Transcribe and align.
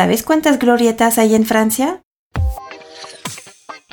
¿Sabes 0.00 0.22
cuántas 0.22 0.58
glorietas 0.58 1.18
hay 1.18 1.34
en 1.34 1.44
Francia? 1.44 2.00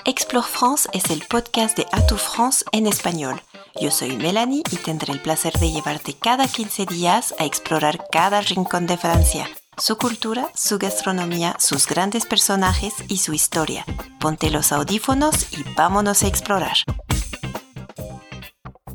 Explore 0.06 0.48
France 0.48 0.88
es 0.94 1.10
el 1.10 1.22
podcast 1.28 1.76
de 1.76 1.86
Atout 1.92 2.22
France 2.22 2.64
en 2.72 2.88
español. 2.88 3.42
Yo 3.82 3.92
soy 3.92 4.16
Melanie 4.16 4.64
y 4.72 4.78
tendré 4.78 5.12
el 5.12 5.22
placer 5.22 5.52
de 5.60 5.70
llevarte 5.70 6.14
cada 6.14 6.48
15 6.48 6.86
días 6.86 7.36
a 7.40 7.44
explorar 7.44 8.06
cada 8.10 8.40
rincón 8.40 8.88
de 8.88 8.96
Francia, 8.96 9.50
su 9.78 9.98
cultura, 9.98 10.50
su 10.56 10.80
gastronomía, 10.80 11.58
sus 11.60 11.86
grandes 11.88 12.26
personajes 12.26 12.94
y 13.10 13.18
su 13.18 13.34
historia. 13.34 13.84
Ponte 14.22 14.50
los 14.50 14.72
audífonos 14.72 15.52
y 15.52 15.66
vámonos 15.76 16.24
a 16.24 16.28
explorar. 16.28 16.78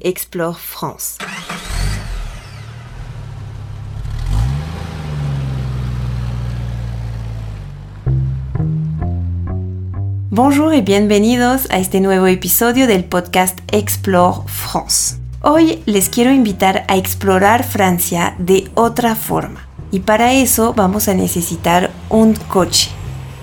Explore 0.01 0.57
France. 0.59 1.19
Bonjour 10.35 10.75
y 10.75 10.81
bienvenidos 10.81 11.69
a 11.69 11.79
este 11.79 12.01
nuevo 12.01 12.27
episodio 12.27 12.87
del 12.87 13.05
podcast 13.05 13.59
Explore 13.71 14.39
France. 14.47 15.17
Hoy 15.43 15.83
les 15.85 16.09
quiero 16.09 16.33
invitar 16.33 16.87
a 16.89 16.97
explorar 16.97 17.65
Francia 17.65 18.35
de 18.39 18.71
otra 18.73 19.15
forma 19.15 19.69
y 19.91 20.01
para 20.01 20.33
eso 20.33 20.73
vamos 20.73 21.09
a 21.09 21.13
necesitar 21.13 21.91
un 22.09 22.33
coche. 22.49 22.89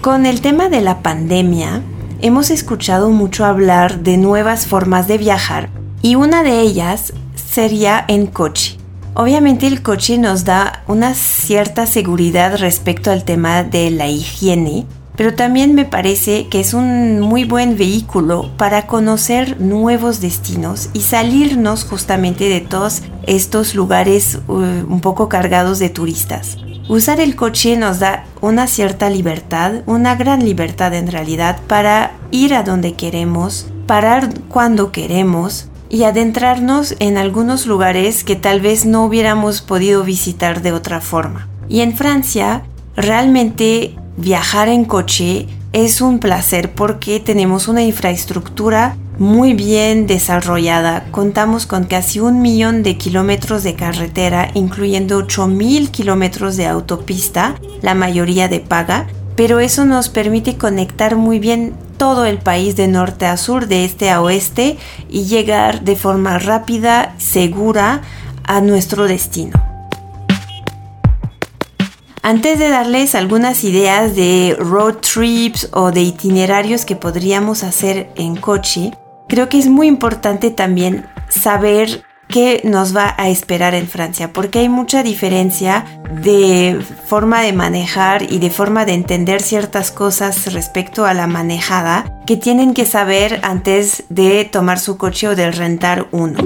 Con 0.02 0.26
el 0.26 0.42
tema 0.42 0.68
de 0.70 0.82
la 0.82 1.04
pandemia, 1.04 1.84
hemos 2.24 2.50
escuchado 2.50 3.12
mucho 3.12 3.46
hablar 3.46 4.00
de 4.00 4.18
nuevas 4.18 4.66
formas 4.66 5.08
de 5.08 5.20
viajar 5.20 5.70
y 6.02 6.16
una 6.16 6.42
de 6.42 6.60
ellas 6.60 7.14
sería 7.36 8.04
en 8.08 8.26
coche. 8.26 8.78
Obviamente 9.14 9.68
el 9.68 9.84
coche 9.84 10.18
nos 10.18 10.44
da 10.44 10.84
una 10.88 11.14
cierta 11.14 11.86
seguridad 11.86 12.58
respecto 12.58 13.12
al 13.12 13.26
tema 13.26 13.62
de 13.62 13.92
la 13.92 14.08
higiene 14.08 14.88
pero 15.20 15.36
también 15.36 15.76
me 15.76 15.84
parece 15.84 16.48
que 16.48 16.62
es 16.62 16.74
un 16.74 17.20
muy 17.20 17.44
buen 17.44 17.78
vehículo 17.78 18.52
para 18.56 18.88
conocer 18.88 19.60
nuevos 19.60 20.22
destinos 20.22 20.90
y 20.94 21.02
salirnos 21.02 21.84
justamente 21.84 22.48
de 22.48 22.62
todos 22.62 23.02
estos 23.28 23.76
lugares 23.76 24.40
uh, 24.48 24.54
un 24.54 25.02
poco 25.02 25.28
cargados 25.28 25.78
de 25.80 25.90
turistas. 25.90 26.56
Usar 26.88 27.20
el 27.20 27.36
coche 27.36 27.76
nos 27.76 28.00
da 28.00 28.24
una 28.40 28.66
cierta 28.68 29.10
libertad, 29.10 29.82
una 29.88 30.16
gran 30.16 30.46
libertad 30.46 30.94
en 30.94 31.08
realidad 31.08 31.60
para 31.68 32.14
ir 32.32 32.54
a 32.54 32.64
donde 32.64 32.94
queremos, 32.94 33.68
parar 33.88 34.30
cuando 34.48 34.94
queremos 34.94 35.68
y 35.90 36.04
adentrarnos 36.04 36.96
en 37.00 37.18
algunos 37.18 37.66
lugares 37.66 38.24
que 38.24 38.38
tal 38.38 38.62
vez 38.62 38.86
no 38.86 39.04
hubiéramos 39.04 39.60
podido 39.60 40.06
visitar 40.06 40.62
de 40.62 40.72
otra 40.72 41.02
forma. 41.02 41.50
Y 41.68 41.82
en 41.82 41.98
Francia 41.98 42.64
realmente 42.96 43.98
viajar 44.20 44.68
en 44.68 44.84
coche 44.84 45.48
es 45.72 46.02
un 46.02 46.20
placer 46.20 46.74
porque 46.74 47.20
tenemos 47.20 47.68
una 47.68 47.84
infraestructura 47.84 48.98
muy 49.18 49.54
bien 49.54 50.08
desarrollada. 50.08 51.06
Contamos 51.12 51.66
con 51.66 51.86
casi 51.86 52.20
un 52.20 52.42
millón 52.42 52.84
de 52.84 52.98
kilómetros 52.98 53.64
de 53.64 53.76
carretera, 53.76 54.52
incluyendo 54.54 55.26
mil 55.48 55.92
kilómetros 55.92 56.58
de 56.58 56.68
autopista, 56.68 57.56
la 57.82 57.96
mayoría 57.96 58.48
de 58.48 58.60
paga, 58.60 59.08
pero 59.36 59.60
eso 59.60 59.86
nos 59.86 60.10
permite 60.10 60.58
conectar 60.58 61.16
muy 61.16 61.40
bien 61.40 61.74
todo 61.98 62.26
el 62.26 62.40
país 62.40 62.76
de 62.76 62.88
norte 62.88 63.26
a 63.26 63.38
sur, 63.38 63.68
de 63.68 63.86
este 63.86 64.10
a 64.10 64.22
oeste 64.22 64.78
y 65.10 65.26
llegar 65.26 65.84
de 65.84 65.96
forma 65.96 66.40
rápida, 66.40 67.14
segura 67.18 68.02
a 68.44 68.62
nuestro 68.62 69.06
destino. 69.06 69.69
Antes 72.22 72.60
de 72.60 72.70
darles 72.70 73.16
algunas 73.16 73.64
ideas 73.64 74.16
de 74.16 74.56
road 74.60 74.96
trips 74.96 75.70
o 75.72 75.92
de 75.92 76.02
itinerarios 76.02 76.84
que 76.84 76.96
podríamos 76.96 77.64
hacer 77.64 78.12
en 78.16 78.36
coche, 78.36 78.92
creo 79.28 79.48
que 79.48 79.58
es 79.58 79.68
muy 79.68 79.88
importante 79.88 80.52
también 80.52 81.06
saber 81.30 82.04
qué 82.28 82.62
nos 82.64 82.96
va 82.96 83.16
a 83.18 83.30
esperar 83.30 83.74
en 83.74 83.88
Francia, 83.88 84.34
porque 84.34 84.60
hay 84.60 84.70
mucha 84.70 85.02
diferencia 85.02 85.86
de 86.22 86.80
forma 87.06 87.42
de 87.42 87.54
manejar 87.54 88.32
y 88.32 88.38
de 88.40 88.50
forma 88.50 88.86
de 88.86 88.94
entender 88.94 89.42
ciertas 89.42 89.92
cosas 89.92 90.54
respecto 90.54 91.06
a 91.06 91.14
la 91.14 91.26
manejada 91.26 92.22
que 92.28 92.38
tienen 92.38 92.74
que 92.74 92.86
saber 92.86 93.40
antes 93.44 94.04
de 94.10 94.46
tomar 94.46 94.78
su 94.78 94.98
coche 94.98 95.30
o 95.30 95.36
de 95.36 95.52
rentar 95.52 96.08
uno. 96.12 96.40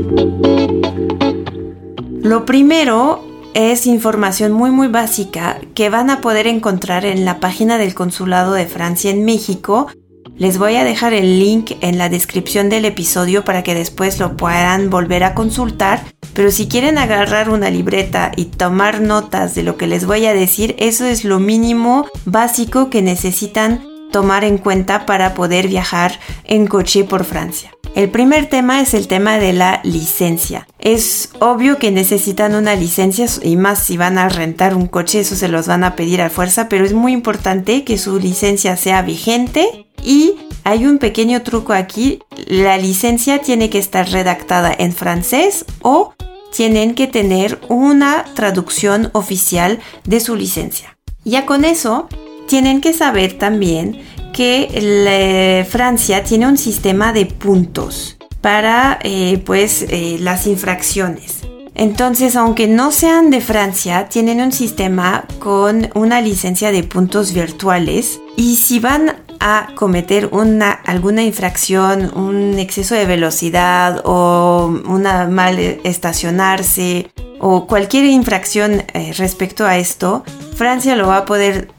Lo 2.22 2.46
primero 2.46 3.33
es 3.54 3.86
información 3.86 4.52
muy 4.52 4.72
muy 4.72 4.88
básica 4.88 5.60
que 5.76 5.90
van 5.90 6.10
a 6.10 6.22
poder 6.22 6.48
encontrar 6.48 7.06
en 7.06 7.26
la 7.26 7.40
página 7.40 7.78
del 7.78 7.94
Consulado 7.94 8.54
de 8.54 8.66
Francia 8.66 9.12
en 9.12 9.26
México. 9.26 9.88
Les 10.36 10.58
voy 10.58 10.76
a 10.76 10.84
dejar 10.84 11.14
el 11.14 11.40
link 11.40 11.74
en 11.82 11.98
la 11.98 12.10
descripción 12.10 12.70
del 12.70 12.86
episodio 12.86 13.44
para 13.44 13.62
que 13.62 13.76
después 13.76 14.20
lo 14.20 14.36
puedan 14.36 14.90
volver 14.90 15.24
a 15.24 15.36
consultar. 15.36 16.04
Pero 16.34 16.50
si 16.50 16.68
quieren 16.68 16.98
agarrar 16.98 17.50
una 17.50 17.70
libreta 17.70 18.32
y 18.36 18.46
tomar 18.46 19.02
notas 19.02 19.54
de 19.54 19.64
lo 19.64 19.78
que 19.78 19.86
les 19.86 20.06
voy 20.06 20.26
a 20.26 20.34
decir, 20.34 20.76
eso 20.80 21.06
es 21.06 21.24
lo 21.24 21.40
mínimo 21.40 22.08
básico 22.26 22.90
que 22.90 23.04
necesitan 23.04 23.86
tomar 24.12 24.44
en 24.44 24.58
cuenta 24.58 25.06
para 25.06 25.36
poder 25.36 25.68
viajar 25.68 26.20
en 26.46 26.66
coche 26.66 27.04
por 27.04 27.26
Francia. 27.26 27.72
El 27.96 28.10
primer 28.10 28.48
tema 28.50 28.82
es 28.82 28.96
el 28.96 29.08
tema 29.08 29.38
de 29.38 29.54
la 29.54 29.80
licencia. 29.84 30.68
Es 30.80 31.30
obvio 31.40 31.78
que 31.78 31.92
necesitan 31.92 32.56
una 32.56 32.76
licencia 32.76 33.28
y 33.44 33.56
más 33.56 33.84
si 33.84 33.98
van 33.98 34.18
a 34.18 34.30
rentar 34.30 34.76
un 34.76 34.88
coche, 34.88 35.20
eso 35.20 35.36
se 35.36 35.48
los 35.48 35.68
van 35.68 35.84
a 35.84 35.96
pedir 35.96 36.20
a 36.24 36.32
fuerza, 36.32 36.70
pero 36.70 36.86
es 36.86 36.94
muy 36.94 37.12
importante 37.12 37.84
que 37.84 38.00
su 38.00 38.18
licencia 38.18 38.78
sea 38.78 39.04
vigente 39.04 39.86
y 40.04 40.34
hay 40.64 40.88
un 40.88 40.98
pequeño 40.98 41.44
truco 41.44 41.74
aquí, 41.74 42.20
la 42.48 42.80
licencia 42.80 43.40
tiene 43.40 43.70
que 43.70 43.78
estar 43.78 44.10
redactada 44.10 44.74
en 44.76 44.92
francés 44.92 45.64
o 45.84 46.16
tienen 46.52 46.96
que 46.96 47.06
tener 47.06 47.60
una 47.70 48.26
traducción 48.34 49.12
oficial 49.14 49.80
de 50.04 50.20
su 50.20 50.36
licencia. 50.36 50.98
Ya 51.26 51.46
con 51.46 51.64
eso, 51.64 52.08
tienen 52.48 52.82
que 52.82 52.94
saber 52.94 53.38
también 53.38 54.02
que 54.34 55.66
Francia 55.70 56.24
tiene 56.24 56.48
un 56.48 56.58
sistema 56.58 57.14
de 57.14 57.26
puntos 57.26 58.18
para 58.42 59.00
eh, 59.04 59.42
pues 59.46 59.86
eh, 59.88 60.18
las 60.20 60.48
infracciones. 60.48 61.44
Entonces, 61.76 62.36
aunque 62.36 62.68
no 62.68 62.92
sean 62.92 63.30
de 63.30 63.40
Francia, 63.40 64.10
tienen 64.10 64.42
un 64.42 64.52
sistema 64.52 65.26
con 65.40 65.90
una 65.96 66.20
licencia 66.20 66.72
de 66.72 66.84
puntos 66.84 67.34
virtuales 67.34 68.20
y 68.36 68.58
si 68.58 68.80
van 68.80 69.16
a 69.40 69.70
cometer 69.76 70.28
una, 70.32 70.72
alguna 70.72 71.24
infracción, 71.24 72.12
un 72.16 72.60
exceso 72.60 72.96
de 72.96 73.06
velocidad 73.06 74.02
o 74.04 74.68
una 74.88 75.28
mal 75.28 75.58
estacionarse 75.84 77.10
o 77.40 77.66
cualquier 77.68 78.06
infracción 78.06 78.84
eh, 78.94 79.14
respecto 79.18 79.66
a 79.66 79.78
esto, 79.78 80.24
Francia 80.56 80.96
lo 80.96 81.08
va 81.08 81.18
a 81.18 81.26
poder 81.26 81.70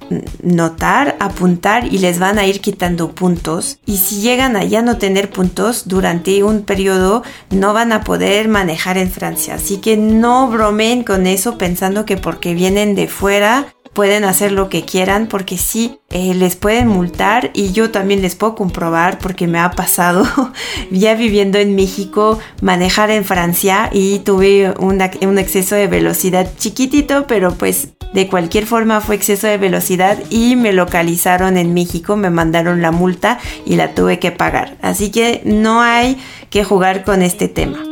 notar, 0.42 1.16
apuntar 1.20 1.92
y 1.92 1.98
les 1.98 2.18
van 2.18 2.38
a 2.38 2.46
ir 2.46 2.60
quitando 2.60 3.12
puntos. 3.12 3.78
Y 3.86 3.98
si 3.98 4.20
llegan 4.20 4.56
a 4.56 4.64
ya 4.64 4.82
no 4.82 4.98
tener 4.98 5.30
puntos 5.30 5.88
durante 5.88 6.42
un 6.42 6.62
periodo, 6.62 7.22
no 7.50 7.72
van 7.72 7.92
a 7.92 8.02
poder 8.02 8.48
manejar 8.48 8.98
en 8.98 9.10
Francia. 9.10 9.54
Así 9.54 9.78
que 9.78 9.96
no 9.96 10.48
bromen 10.48 11.04
con 11.04 11.26
eso 11.26 11.58
pensando 11.58 12.04
que 12.04 12.16
porque 12.16 12.54
vienen 12.54 12.94
de 12.94 13.08
fuera 13.08 13.66
pueden 13.94 14.24
hacer 14.24 14.52
lo 14.52 14.68
que 14.68 14.84
quieran 14.84 15.28
porque 15.28 15.56
sí 15.56 16.00
eh, 16.10 16.34
les 16.34 16.56
pueden 16.56 16.88
multar 16.88 17.50
y 17.54 17.72
yo 17.72 17.90
también 17.90 18.20
les 18.20 18.34
puedo 18.34 18.54
comprobar 18.54 19.18
porque 19.18 19.46
me 19.46 19.60
ha 19.60 19.70
pasado 19.70 20.26
ya 20.90 21.14
viviendo 21.14 21.58
en 21.58 21.74
México 21.74 22.38
manejar 22.60 23.10
en 23.10 23.24
Francia 23.24 23.88
y 23.92 24.18
tuve 24.18 24.74
un 24.78 25.38
exceso 25.38 25.76
de 25.76 25.86
velocidad 25.86 26.50
chiquitito 26.58 27.26
pero 27.26 27.54
pues 27.54 27.93
de 28.14 28.28
cualquier 28.28 28.64
forma 28.64 29.00
fue 29.00 29.16
exceso 29.16 29.48
de 29.48 29.58
velocidad 29.58 30.16
y 30.30 30.54
me 30.54 30.72
localizaron 30.72 31.56
en 31.56 31.74
México, 31.74 32.16
me 32.16 32.30
mandaron 32.30 32.80
la 32.80 32.92
multa 32.92 33.40
y 33.66 33.74
la 33.74 33.92
tuve 33.92 34.20
que 34.20 34.30
pagar. 34.30 34.78
Así 34.82 35.10
que 35.10 35.42
no 35.44 35.82
hay 35.82 36.16
que 36.48 36.62
jugar 36.62 37.04
con 37.04 37.22
este 37.22 37.48
tema. 37.48 37.84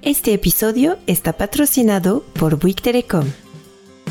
Este 0.00 0.32
episodio 0.32 0.98
está 1.08 1.32
patrocinado 1.32 2.24
por 2.32 2.60
Bouygues 2.60 2.82
Telecom. 2.82 3.26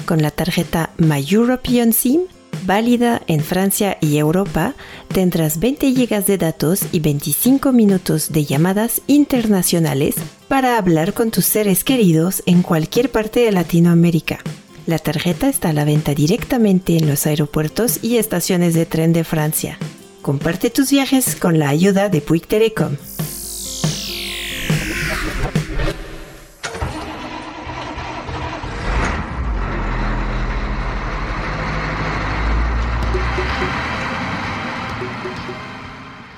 Con 0.06 0.22
la 0.22 0.32
tarjeta 0.32 0.90
My 0.98 1.26
European 1.28 1.94
SIM, 1.94 2.24
válida 2.66 3.22
en 3.28 3.42
Francia 3.42 3.98
y 4.02 4.18
Europa, 4.18 4.76
tendrás 5.08 5.60
20 5.60 5.92
GB 5.92 6.26
de 6.26 6.38
datos 6.38 6.82
y 6.92 7.00
25 7.00 7.72
minutos 7.72 8.32
de 8.32 8.46
llamadas 8.46 9.02
internacionales 9.08 10.16
para 10.48 10.78
hablar 10.78 11.14
con 11.14 11.32
tus 11.32 11.46
seres 11.46 11.84
queridos 11.84 12.44
en 12.46 12.62
cualquier 12.62 13.12
parte 13.12 13.42
de 13.42 13.52
Latinoamérica. 13.52 14.40
La 14.86 15.00
tarjeta 15.00 15.50
está 15.50 15.70
a 15.70 15.74
la 15.74 15.84
venta 15.84 16.14
directamente 16.14 16.98
en 16.98 17.08
los 17.08 17.26
aeropuertos 17.26 18.00
y 18.02 18.18
estaciones 18.18 18.74
de 18.74 18.86
tren 18.86 19.12
de 19.12 19.24
Francia. 19.24 19.78
Comparte 20.22 20.70
tus 20.70 20.92
viajes 20.92 21.36
con 21.36 21.60
la 21.60 21.70
ayuda 21.70 22.10
de 22.10 22.22
Bouygues 22.22 22.48
Telecom. 22.48 22.96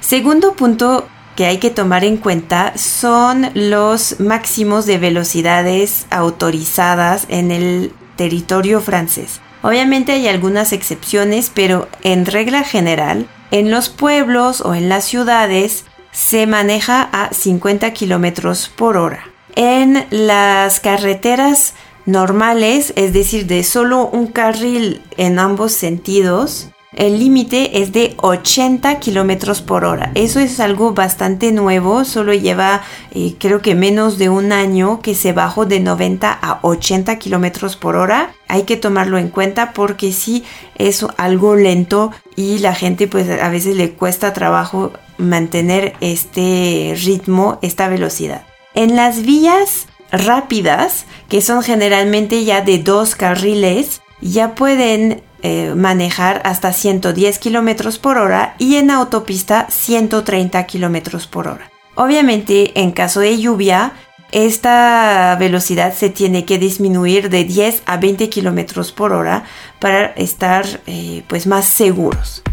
Segundo 0.09 0.53
punto 0.53 1.07
que 1.35 1.45
hay 1.45 1.59
que 1.59 1.69
tomar 1.69 2.03
en 2.03 2.17
cuenta 2.17 2.75
son 2.75 3.51
los 3.53 4.19
máximos 4.19 4.88
de 4.88 4.97
velocidades 4.97 6.07
autorizadas 6.09 7.27
en 7.29 7.51
el 7.51 7.94
territorio 8.15 8.81
francés. 8.81 9.39
Obviamente 9.61 10.13
hay 10.13 10.27
algunas 10.27 10.73
excepciones, 10.73 11.51
pero 11.53 11.88
en 12.01 12.25
regla 12.25 12.63
general, 12.63 13.27
en 13.51 13.69
los 13.69 13.89
pueblos 13.89 14.61
o 14.61 14.73
en 14.73 14.89
las 14.89 15.06
ciudades 15.06 15.85
se 16.11 16.47
maneja 16.47 17.07
a 17.11 17.31
50 17.31 17.94
kilómetros 17.94 18.67
por 18.75 18.97
hora. 18.97 19.25
En 19.56 20.07
las 20.09 20.79
carreteras 20.79 21.75
normales, 22.07 22.94
es 22.95 23.13
decir, 23.13 23.45
de 23.45 23.63
solo 23.63 24.07
un 24.07 24.25
carril 24.25 25.03
en 25.17 25.38
ambos 25.38 25.73
sentidos, 25.73 26.69
el 26.94 27.19
límite 27.19 27.81
es 27.81 27.91
de 27.91 28.15
80 28.18 29.00
kilómetros 29.00 29.62
por 29.62 29.86
hora. 29.86 30.12
Eso 30.15 30.39
es 30.39 30.59
algo 30.59 30.94
bastante 30.94 31.51
nuevo, 31.51 32.03
solo 32.03 32.33
lleva 32.33 32.81
eh, 33.12 33.36
creo 33.39 33.62
que 33.62 33.75
menos 33.75 34.18
de 34.18 34.30
un 34.30 34.51
año 34.51 35.00
que 35.01 35.13
se 35.13 35.31
bajó 35.31 35.65
de 35.65 35.80
90 35.80 36.31
a 36.31 36.59
80 36.63 37.19
kilómetros 37.19 37.75
por 37.75 37.95
hora. 37.95 38.33
Hay 38.47 38.63
que 38.63 38.77
tomarlo 38.77 39.19
en 39.19 39.30
cuenta 39.30 39.74
porque 39.74 40.12
sí 40.12 40.44
es 40.75 41.06
algo 41.18 41.56
lento 41.56 42.12
y 42.36 42.57
la 42.59 42.74
gente 42.74 43.07
pues 43.07 43.30
a 43.39 43.50
veces 43.50 43.75
le 43.75 43.92
cuesta 43.92 44.33
trabajo 44.33 44.92
mantener 45.18 45.94
este 46.01 46.95
ritmo, 47.03 47.59
esta 47.62 47.88
velocidad. 47.88 48.47
En 48.74 48.95
las 48.95 49.21
vías 49.21 49.88
rápidas, 50.12 51.06
que 51.27 51.42
son 51.42 51.62
generalmente 51.62 52.44
ya 52.44 52.62
de 52.62 52.80
dos 52.80 53.13
carriles, 53.15 54.01
ya 54.21 54.56
pueden 54.56 55.21
eh, 55.41 55.74
manejar 55.75 56.41
hasta 56.45 56.74
110 56.74 57.39
kilómetros 57.39 57.97
por 57.97 58.18
hora 58.18 58.56
y 58.57 58.75
en 58.75 58.91
autopista 58.91 59.68
130 59.69 60.65
kilómetros 60.65 61.27
por 61.27 61.47
hora. 61.47 61.71
Obviamente, 61.95 62.80
en 62.80 62.91
caso 62.91 63.19
de 63.19 63.38
lluvia, 63.38 63.94
esta 64.31 65.36
velocidad 65.39 65.94
se 65.94 66.09
tiene 66.09 66.45
que 66.45 66.59
disminuir 66.59 67.30
de 67.30 67.44
10 67.44 67.83
a 67.86 67.97
20 67.97 68.30
kilómetros 68.30 68.91
por 68.91 69.12
hora 69.12 69.44
para 69.80 70.07
estar 70.13 70.65
eh, 70.86 71.24
pues 71.27 71.47
más 71.47 71.65
seguros. 71.65 72.44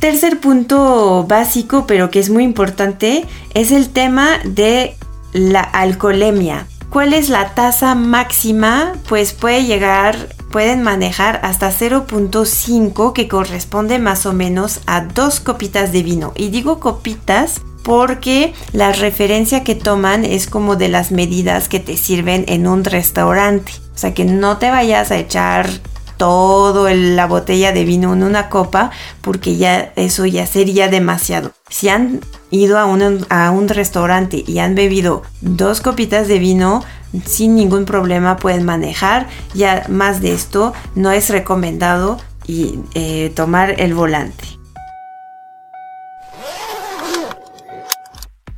Tercer 0.00 0.40
punto 0.40 1.24
básico, 1.28 1.86
pero 1.86 2.10
que 2.10 2.18
es 2.18 2.28
muy 2.28 2.42
importante, 2.42 3.24
es 3.54 3.70
el 3.70 3.90
tema 3.90 4.40
de 4.44 4.96
la 5.32 5.60
alcoholemia. 5.60 6.66
¿Cuál 6.90 7.12
es 7.12 7.28
la 7.28 7.54
tasa 7.54 7.94
máxima? 7.94 8.94
Pues 9.08 9.32
puede 9.32 9.64
llegar 9.64 10.16
pueden 10.52 10.84
manejar 10.84 11.40
hasta 11.42 11.72
0.5 11.72 13.12
que 13.12 13.26
corresponde 13.26 13.98
más 13.98 14.26
o 14.26 14.32
menos 14.32 14.80
a 14.86 15.00
dos 15.00 15.40
copitas 15.40 15.90
de 15.90 16.04
vino. 16.04 16.32
Y 16.36 16.50
digo 16.50 16.78
copitas 16.78 17.60
porque 17.82 18.54
la 18.72 18.92
referencia 18.92 19.64
que 19.64 19.74
toman 19.74 20.24
es 20.24 20.46
como 20.46 20.76
de 20.76 20.88
las 20.88 21.10
medidas 21.10 21.68
que 21.68 21.80
te 21.80 21.96
sirven 21.96 22.44
en 22.46 22.68
un 22.68 22.84
restaurante. 22.84 23.72
O 23.94 23.98
sea 23.98 24.14
que 24.14 24.24
no 24.24 24.58
te 24.58 24.70
vayas 24.70 25.10
a 25.10 25.18
echar 25.18 25.68
todo 26.16 26.88
la 26.88 27.26
botella 27.26 27.72
de 27.72 27.84
vino 27.84 28.12
en 28.12 28.22
una 28.22 28.48
copa 28.48 28.92
porque 29.22 29.56
ya 29.56 29.92
eso 29.96 30.24
ya 30.24 30.46
sería 30.46 30.86
demasiado. 30.86 31.50
Si 31.68 31.88
han 31.88 32.20
ido 32.50 32.78
a 32.78 32.84
un, 32.84 33.26
a 33.28 33.50
un 33.50 33.68
restaurante 33.68 34.44
y 34.46 34.58
han 34.60 34.76
bebido 34.76 35.22
dos 35.40 35.80
copitas 35.80 36.28
de 36.28 36.38
vino, 36.38 36.84
sin 37.24 37.54
ningún 37.54 37.84
problema 37.84 38.36
pueden 38.36 38.64
manejar. 38.64 39.28
Ya 39.54 39.84
más 39.88 40.20
de 40.20 40.32
esto 40.32 40.72
no 40.94 41.10
es 41.10 41.30
recomendado 41.30 42.18
y 42.46 42.78
eh, 42.94 43.32
tomar 43.34 43.80
el 43.80 43.94
volante. 43.94 44.44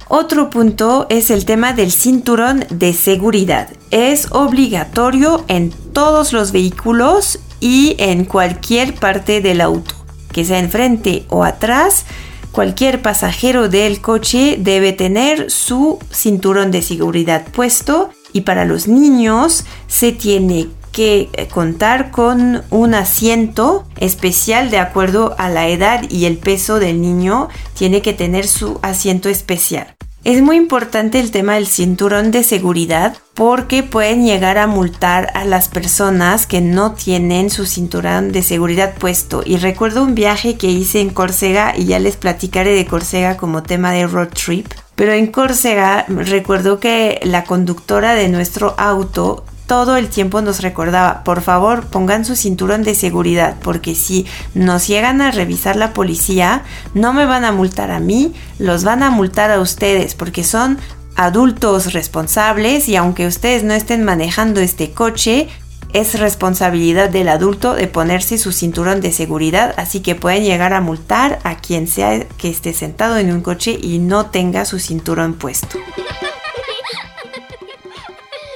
Otro 0.09 0.51
punto 0.51 1.07
es 1.09 1.31
el 1.31 1.45
tema 1.45 1.73
del 1.73 1.91
cinturón 1.91 2.65
de 2.71 2.93
seguridad. 2.93 3.71
Es 3.91 4.29
obligatorio 4.31 5.45
en 5.49 5.71
todos 5.93 6.33
los 6.33 6.53
vehículos 6.53 7.41
y 7.59 7.97
en 7.99 8.25
cualquier 8.25 8.95
parte 8.95 9.41
del 9.41 9.61
auto, 9.61 9.95
que 10.31 10.45
sea 10.45 10.59
enfrente 10.59 11.25
o 11.31 11.43
atrás. 11.43 12.05
Cualquier 12.53 13.03
pasajero 13.03 13.69
del 13.69 14.01
coche 14.01 14.57
debe 14.61 14.93
tener 14.93 15.51
su 15.51 15.99
cinturón 16.13 16.71
de 16.71 16.83
seguridad 16.83 17.47
puesto 17.53 18.11
y 18.35 18.43
para 18.43 18.67
los 18.67 18.87
niños 18.89 19.65
se 19.87 20.13
tiene 20.13 20.69
que 20.93 21.31
eh, 21.33 21.49
contar 21.49 22.11
con 22.11 22.63
un 22.71 22.95
asiento 22.95 23.87
especial 23.97 24.71
de 24.71 24.79
acuerdo 24.79 25.35
a 25.39 25.49
la 25.49 25.69
edad 25.69 26.03
y 26.11 26.27
el 26.27 26.37
peso 26.37 26.79
del 26.79 27.01
niño, 27.01 27.49
tiene 27.75 28.03
que 28.03 28.13
tener 28.13 28.47
su 28.47 28.79
asiento 28.83 29.29
especial. 29.29 29.95
Es 30.25 30.41
muy 30.41 30.57
importante 30.57 31.21
el 31.21 31.31
tema 31.31 31.57
del 31.57 31.67
cinturón 31.67 32.31
de 32.31 32.45
seguridad 32.45 33.19
porque 33.35 33.83
pueden 33.83 34.25
llegar 34.25 34.57
a 34.57 34.67
multar 34.67 35.31
a 35.35 35.45
las 35.45 35.69
personas 35.69 36.47
que 36.47 36.63
no 36.63 36.93
tienen 36.93 37.51
su 37.51 37.67
cinturón 37.67 38.33
de 38.33 38.43
seguridad 38.43 38.95
puesto. 38.95 39.43
Y 39.45 39.59
recuerdo 39.59 40.03
un 40.03 40.15
viaje 40.15 40.57
que 40.57 40.69
hice 40.69 41.03
en 41.03 41.11
Córcega 41.11 41.75
y 41.77 41.85
ya 41.85 41.99
les 41.99 42.17
platicaré 42.17 42.75
de 42.75 42.87
Córcega 42.87 43.37
como 43.37 43.65
tema 43.65 43.93
de 43.93 44.07
road 44.07 44.29
trip. 44.29 44.67
Pero 44.95 45.13
en 45.13 45.27
Córcega 45.27 46.07
recuerdo 46.09 46.81
que 46.81 47.21
la 47.25 47.45
conductora 47.45 48.15
de 48.15 48.31
nuestro 48.31 48.75
auto 48.79 49.45
todo 49.67 49.97
el 49.97 50.09
tiempo 50.09 50.43
nos 50.43 50.61
recordaba, 50.61 51.25
por 51.25 51.41
favor 51.41 51.87
pongan 51.87 52.25
su 52.25 52.37
cinturón 52.37 52.83
de 52.83 52.95
seguridad, 52.95 53.57
porque 53.63 53.95
si 53.95 54.27
nos 54.55 54.87
llegan 54.87 55.21
a 55.21 55.31
revisar 55.31 55.77
la 55.77 55.93
policía, 55.93 56.63
no 56.95 57.13
me 57.13 57.27
van 57.27 57.45
a 57.45 57.53
multar 57.53 57.91
a 57.91 58.01
mí, 58.01 58.35
los 58.59 58.85
van 58.85 59.03
a 59.03 59.11
multar 59.11 59.51
a 59.51 59.61
ustedes, 59.61 60.15
porque 60.15 60.45
son 60.45 60.79
adultos 61.17 61.93
responsables 61.93 62.89
y 62.89 62.97
aunque 62.97 63.27
ustedes 63.27 63.65
no 63.65 63.73
estén 63.73 64.05
manejando 64.05 64.61
este 64.61 64.91
coche, 64.93 65.49
es 65.95 66.19
responsabilidad 66.19 67.09
del 67.09 67.29
adulto 67.29 67.75
de 67.75 67.87
ponerse 67.87 68.37
su 68.37 68.51
cinturón 68.51 69.01
de 69.01 69.13
seguridad, 69.13 69.75
así 69.77 70.01
que 70.01 70.17
pueden 70.17 70.43
llegar 70.43 70.73
a 70.73 70.81
multar 70.81 71.39
a 71.45 71.57
quien 71.57 71.87
sea 71.87 72.27
que 72.37 72.51
esté 72.51 72.73
sentado 72.73 73.17
en 73.17 73.33
un 73.33 73.43
coche 73.43 73.79
y 73.81 74.01
no 74.01 74.27
tenga 74.27 74.65
su 74.65 74.81
cinturón 74.81 75.35
puesto. 75.35 75.79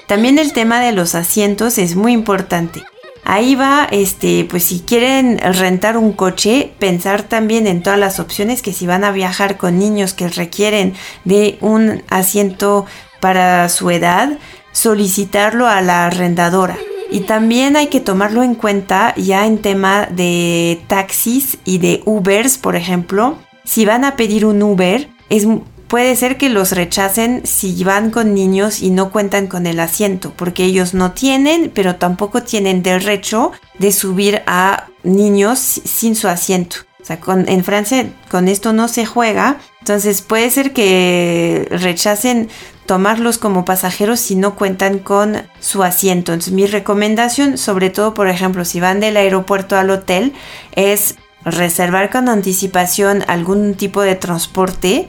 También 0.09 0.39
el 0.39 0.55
tema 0.55 0.81
de 0.81 0.93
los 0.93 1.15
asientos 1.15 1.77
es 1.77 1.95
muy 1.95 2.13
importante. 2.13 2.83
Ahí 3.25 3.55
va, 3.55 3.87
este, 3.91 4.47
pues 4.49 4.65
si 4.65 4.81
quieren 4.81 5.37
rentar 5.37 5.99
un 5.99 6.13
coche, 6.13 6.73
pensar 6.79 7.23
también 7.23 7.67
en 7.67 7.83
todas 7.83 7.99
las 7.99 8.19
opciones 8.19 8.63
que 8.63 8.73
si 8.73 8.87
van 8.87 9.05
a 9.05 9.13
viajar 9.13 9.59
con 9.59 9.79
niños 9.79 10.15
que 10.15 10.29
requieren 10.29 10.95
de 11.27 11.59
un 11.61 12.03
asiento 12.09 12.87
para 13.21 13.69
su 13.69 13.91
edad, 13.91 14.39
solicitarlo 14.73 15.67
a 15.67 15.83
la 15.83 16.07
arrendadora. 16.07 16.79
Y 17.11 17.21
también 17.21 17.77
hay 17.77 17.89
que 17.89 18.01
tomarlo 18.01 18.43
en 18.43 18.55
cuenta 18.55 19.15
ya 19.17 19.45
en 19.45 19.59
tema 19.59 20.07
de 20.07 20.81
taxis 20.87 21.59
y 21.67 21.79
de 21.79 22.01
Ubers, 22.07 22.57
por 22.57 22.77
ejemplo. 22.77 23.37
Si 23.63 23.85
van 23.85 24.07
a 24.07 24.17
pedir 24.17 24.47
un 24.47 24.63
Uber, 24.63 25.07
es, 25.29 25.47
puede 25.89 26.15
ser 26.17 26.37
que 26.37 26.51
los 26.51 26.73
rechacen 26.73 27.43
si 27.45 27.83
van 27.83 28.11
con 28.11 28.35
niños 28.35 28.81
y 28.81 28.91
no 28.91 29.11
cuentan 29.11 29.47
con 29.47 29.67
el 29.67 29.81
asiento, 29.81 30.33
porque 30.37 30.65
ellos 30.65 30.95
no 30.95 31.13
tienen, 31.13 31.73
pero 31.75 31.97
tampoco 31.97 32.43
tienen 32.43 32.83
derecho 32.83 33.53
de 33.79 33.91
subir 33.93 34.43
a 34.47 34.87
niños 35.03 35.59
sin 35.59 36.15
su 36.15 36.29
asiento. 36.29 36.77
O 37.01 37.05
sea, 37.05 37.19
en 37.27 37.65
Francia 37.65 38.11
con 38.31 38.49
esto 38.49 38.73
no 38.73 38.87
se 38.87 39.07
juega, 39.07 39.59
entonces 39.81 40.21
puede 40.21 40.51
ser 40.51 40.75
que 40.75 41.67
rechacen 41.71 42.51
tomarlos 42.85 43.39
como 43.39 43.65
pasajeros 43.65 44.21
si 44.21 44.35
no 44.35 44.57
cuentan 44.57 44.99
con 44.99 45.43
su 45.61 45.83
asiento. 45.83 46.33
Entonces 46.33 46.53
mi 46.53 46.67
recomendación, 46.67 47.57
sobre 47.57 47.89
todo 47.89 48.13
por 48.13 48.29
ejemplo 48.29 48.65
si 48.67 48.81
van 48.81 49.01
del 49.01 49.17
aeropuerto 49.17 49.77
al 49.77 49.91
hotel, 49.91 50.35
es 50.73 51.15
reservar 51.45 52.11
con 52.11 52.29
anticipación 52.29 53.25
algún 53.27 53.75
tipo 53.75 54.03
de 54.03 54.17
transporte 54.17 55.09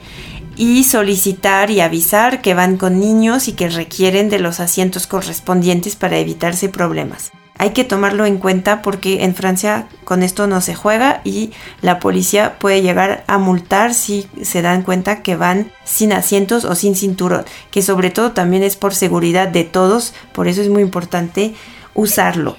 y 0.60 0.84
solicitar 0.84 1.70
y 1.70 1.80
avisar 1.80 2.42
que 2.42 2.52
van 2.52 2.76
con 2.76 3.00
niños 3.00 3.48
y 3.48 3.52
que 3.52 3.70
requieren 3.70 4.28
de 4.28 4.38
los 4.38 4.60
asientos 4.60 5.06
correspondientes 5.06 5.96
para 5.96 6.18
evitarse 6.18 6.68
problemas 6.68 7.32
hay 7.60 7.70
que 7.70 7.84
tomarlo 7.84 8.24
en 8.24 8.38
cuenta 8.38 8.80
porque 8.80 9.22
en 9.22 9.34
Francia 9.34 9.86
con 10.04 10.22
esto 10.22 10.46
no 10.46 10.62
se 10.62 10.74
juega 10.74 11.20
y 11.24 11.52
la 11.82 11.98
policía 11.98 12.58
puede 12.58 12.80
llegar 12.80 13.22
a 13.26 13.36
multar 13.36 13.92
si 13.92 14.26
se 14.40 14.62
dan 14.62 14.82
cuenta 14.82 15.20
que 15.20 15.36
van 15.36 15.70
sin 15.84 16.14
asientos 16.14 16.64
o 16.64 16.74
sin 16.74 16.96
cinturón, 16.96 17.44
que 17.70 17.82
sobre 17.82 18.08
todo 18.08 18.32
también 18.32 18.62
es 18.62 18.76
por 18.76 18.94
seguridad 18.94 19.46
de 19.46 19.64
todos, 19.64 20.14
por 20.32 20.48
eso 20.48 20.62
es 20.62 20.70
muy 20.70 20.80
importante 20.80 21.54
usarlo. 21.92 22.56